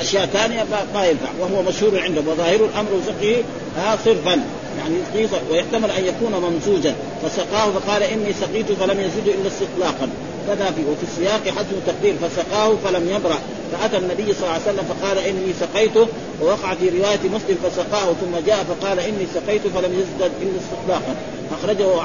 [0.00, 1.28] أشياء ثانية ما ينفع.
[1.40, 2.20] وهو مشهور عنده.
[2.20, 3.42] وظاهر الأمر سقه
[3.76, 4.40] ها صرفا.
[4.78, 6.94] يعني ويحتمل أن يكون ممزوجا.
[7.22, 10.08] فسقاه فقال إني سقيت فلم يزد إلا استطلاقا.
[10.48, 13.38] كذا في وفي السياق حسب تقدير فسقاه فلم يبرأ.
[13.72, 16.06] فأتى النبي صلى الله عليه وسلم فقال إني سقيته
[16.42, 21.14] ووقع في رواية مسلم فسقاه ثم جاء فقال إني سقيت فلم يزدد إلا استطلاقا.
[21.60, 22.00] أخرجه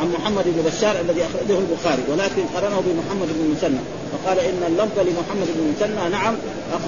[0.00, 3.80] عن محمد بن بشار الذي أخرجه البخاري ولكن قرنه بمحمد بن مسنى
[4.12, 6.34] فقال إن اللفظ لمحمد بن مسنى نعم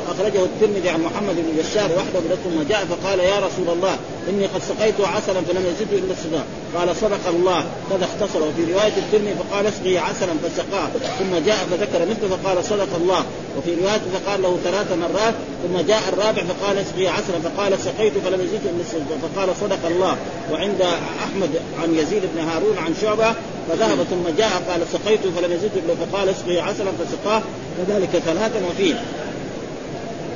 [0.08, 3.96] أخرجه الترمذي عن محمد بن بشار وحده ثم جاء فقال يا رسول الله
[4.28, 6.44] إني قد سقيت عسلا فلم يزده إلا الصداع
[6.76, 12.06] قال صدق الله كذا اختصر وفي رواية الترمذي فقال اسقي عسلا فسقاه ثم جاء فذكر
[12.10, 13.24] مثله فقال صدق الله.
[13.58, 18.40] وفي رواية فقال له ثلاث مرات ثم جاء الرابع فقال اسقي عسلا فقال سقيت فلم
[18.40, 20.16] يزده إلا الصداع فقال صدق الله.
[20.52, 20.82] وعند
[21.24, 21.50] أحمد
[21.82, 23.34] عن يزيد بن هارون عن شعبة
[23.72, 27.42] فذهب ثم جاء قال سقيت فلم يزده إلا فقال اسقي عسلا فسقاه
[27.78, 28.94] كذلك ثلاثا وفيه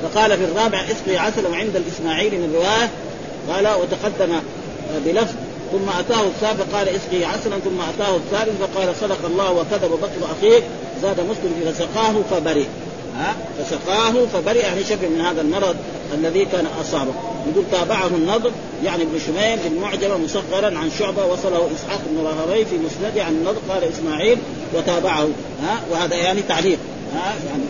[0.03, 2.89] فقال في الرابع اسقي عسلا وعند الاسماعيلي من روايه
[3.49, 4.39] قال وتقدم
[5.05, 5.35] بلفظ.
[5.71, 10.63] ثم أتاه الثالث فقال اسقي عسلا ثم أتاه الثالث فقال صدق الله وكذب بطن اخيك
[11.01, 12.65] زاد مسلم فسقاه فبرئ.
[13.17, 15.75] ها؟ فسقاه فبرئ يعني شفي من هذا المرض
[16.13, 17.13] الذي كان أصابه.
[17.51, 18.51] يقول تابعه النضر
[18.83, 23.59] يعني ابن شميل بالمعجمة مصغرا عن شعبة وصله إسحاق بن راهوي في مسنده عن النضر
[23.69, 24.37] قال إسماعيل
[24.73, 25.27] وتابعه
[25.63, 26.79] ها؟ وهذا يعني تعليق
[27.13, 27.63] ها؟ يعني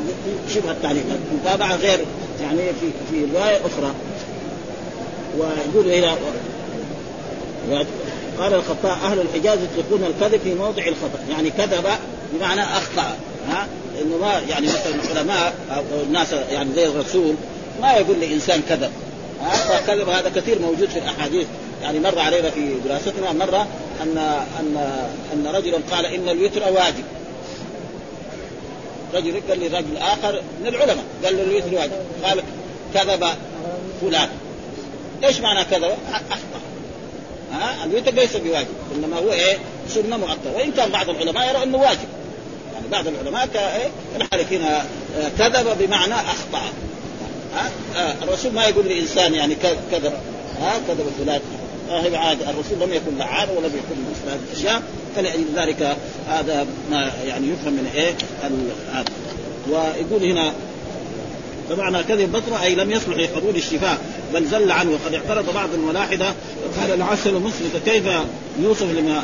[0.53, 1.03] شبه التعليق.
[1.31, 1.99] المتابعه غير
[2.41, 3.93] يعني في في رواية أخرى.
[5.37, 6.15] ويقول إلى
[8.39, 11.85] قال الخطاء أهل الحجاز يطلقون الكذب في موضع الخطأ يعني كذب
[12.33, 13.15] بمعنى أخطأ
[13.49, 13.67] ها؟
[14.01, 17.35] إنه ما يعني مثلا العلماء أو الناس يعني زي الرسول
[17.81, 18.91] ما يقول لإنسان كذب.
[19.69, 21.47] فكذب هذا كثير موجود في الأحاديث.
[21.81, 23.67] يعني مر علينا في دراستنا مرة
[24.01, 24.17] ان
[24.59, 24.77] ان
[25.33, 27.03] أن رجلا قال إن الوتر واجب.
[29.13, 31.93] رجل قال لرجل آخر من العلماء قال له الوتر واجب.
[32.23, 32.43] قال
[32.93, 33.27] كذب
[34.01, 34.29] فلان.
[35.23, 36.59] إيش معنى كذب؟ أخطأ.
[37.53, 39.57] ها؟ الوتر ليس بواجب إنما هو إيه؟
[39.89, 40.55] سنة مؤقتة.
[40.55, 42.07] وإن كان بعض العلماء يرى إنه واجب.
[42.91, 43.49] بعض العلماء
[44.17, 44.83] كالحالفين آه،
[45.39, 46.61] كذب بمعنى أخطأ.
[47.95, 49.55] آه الرسول ما يقول لإنسان يعني
[49.91, 50.13] كذب.
[50.61, 51.41] ها؟ كذب فلان.
[51.89, 54.83] آه عاد الرسول لم يكن لعان ولم يكن مثل هذه الاشياء
[55.15, 55.97] فلذلك
[56.29, 58.13] هذا ما يعني يفهم من إيه؟
[58.93, 59.05] هذا
[59.69, 60.53] ويقول هنا
[61.69, 63.97] فمعنى كذب بطرة أي لم يصلح لقبول الشفاء
[64.33, 64.91] بل زل عنه.
[64.91, 66.33] وقد اعترض بعض الملاحدة
[66.79, 68.03] قال العسل مسلك كيف
[68.61, 69.23] يوصف لما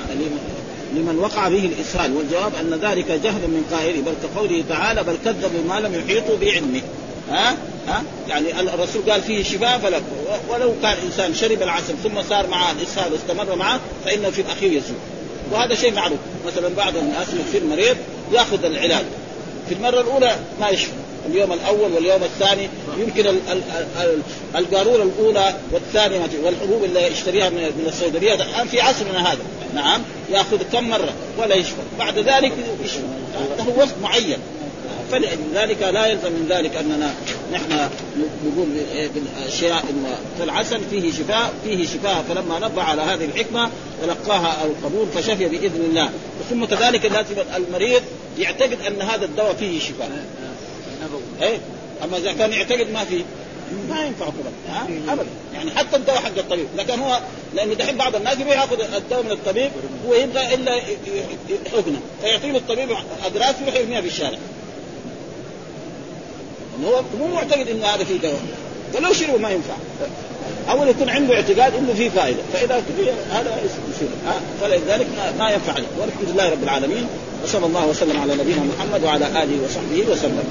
[0.96, 5.64] لمن وقع به الإسهال والجواب أن ذلك جهل من قائله بل كقوله تعالى بل كذبوا
[5.68, 6.82] ما لم يحيطوا بعلمه.
[7.32, 7.56] ها؟
[7.88, 10.02] ها؟ يعني الرسول قال فيه شفاء فلا
[10.50, 14.98] ولو كان إنسان شرب العسل ثم صار معه الإسهال واستمر معه فإنه في الأخير يزول
[15.52, 16.20] وهذا شيء معروف.
[16.48, 17.98] مثلا بعض الناس يصير مريض
[18.34, 19.06] يأخذ العلاج.
[19.70, 20.92] في المرة الأولى ما يشفى.
[21.30, 22.70] اليوم الأول واليوم الثاني
[23.00, 23.62] يمكن ال ال
[23.98, 24.22] ال
[24.56, 29.42] القاروره الأولى والثانية والحبوب اللي يشتريها من الصيدليه الآن في عصرنا هذا.
[29.76, 31.82] نعم يأخذ كم مرة؟ ولا يشفى.
[32.00, 32.54] بعد ذلك
[32.86, 33.02] يشفى.
[33.58, 34.38] له وقت معين.
[35.12, 37.14] فلذلك لا يلزم من ذلك أننا
[37.54, 37.90] نحن
[38.46, 38.68] نقول
[39.16, 39.86] بالاشياء
[40.40, 42.26] فالعسل فيه شفاء فيه شفاء.
[42.30, 43.70] فلما نبه على هذه الحكمة
[44.02, 46.10] تلقاها القبول فشفي بإذن الله.
[46.50, 48.02] ثم كذلك لازم المريض
[48.40, 50.26] يعتقد أن هذا الدواء فيه شفاء.
[51.42, 51.58] إيه؟
[52.04, 53.24] أما إذا كان يعتقد ما فيه
[53.90, 55.26] ما ينفع كذا ابدا.
[55.54, 56.68] يعني حتى الدواء حق الطبيب.
[56.78, 57.20] لكن هو
[57.56, 59.72] لأنه دحين بعض الناس يبغى يأخذ الدواء من الطبيب
[60.08, 60.82] هو يبغى إلا
[61.72, 62.00] حقنة.
[62.22, 62.90] فيعطيه الطبيب
[63.26, 64.38] أدراس يروح يرميها في الشارع.
[66.86, 68.42] هو مو معتقد إنه هذا فيه دواء.
[68.96, 69.74] ولو شربه ما ينفع.
[70.70, 72.40] أو يكون عنده اعتقاد إنه فيه فائدة.
[72.54, 72.84] فإذا
[73.32, 74.08] هذا يصير.
[74.62, 75.08] فلذلك
[75.40, 75.74] ما ينفع.
[75.74, 77.08] عليه والحمد لله رب العالمين.
[77.44, 80.44] وصلى الله وسلم على نبينا محمد وعلى آله وصحبه وسلم.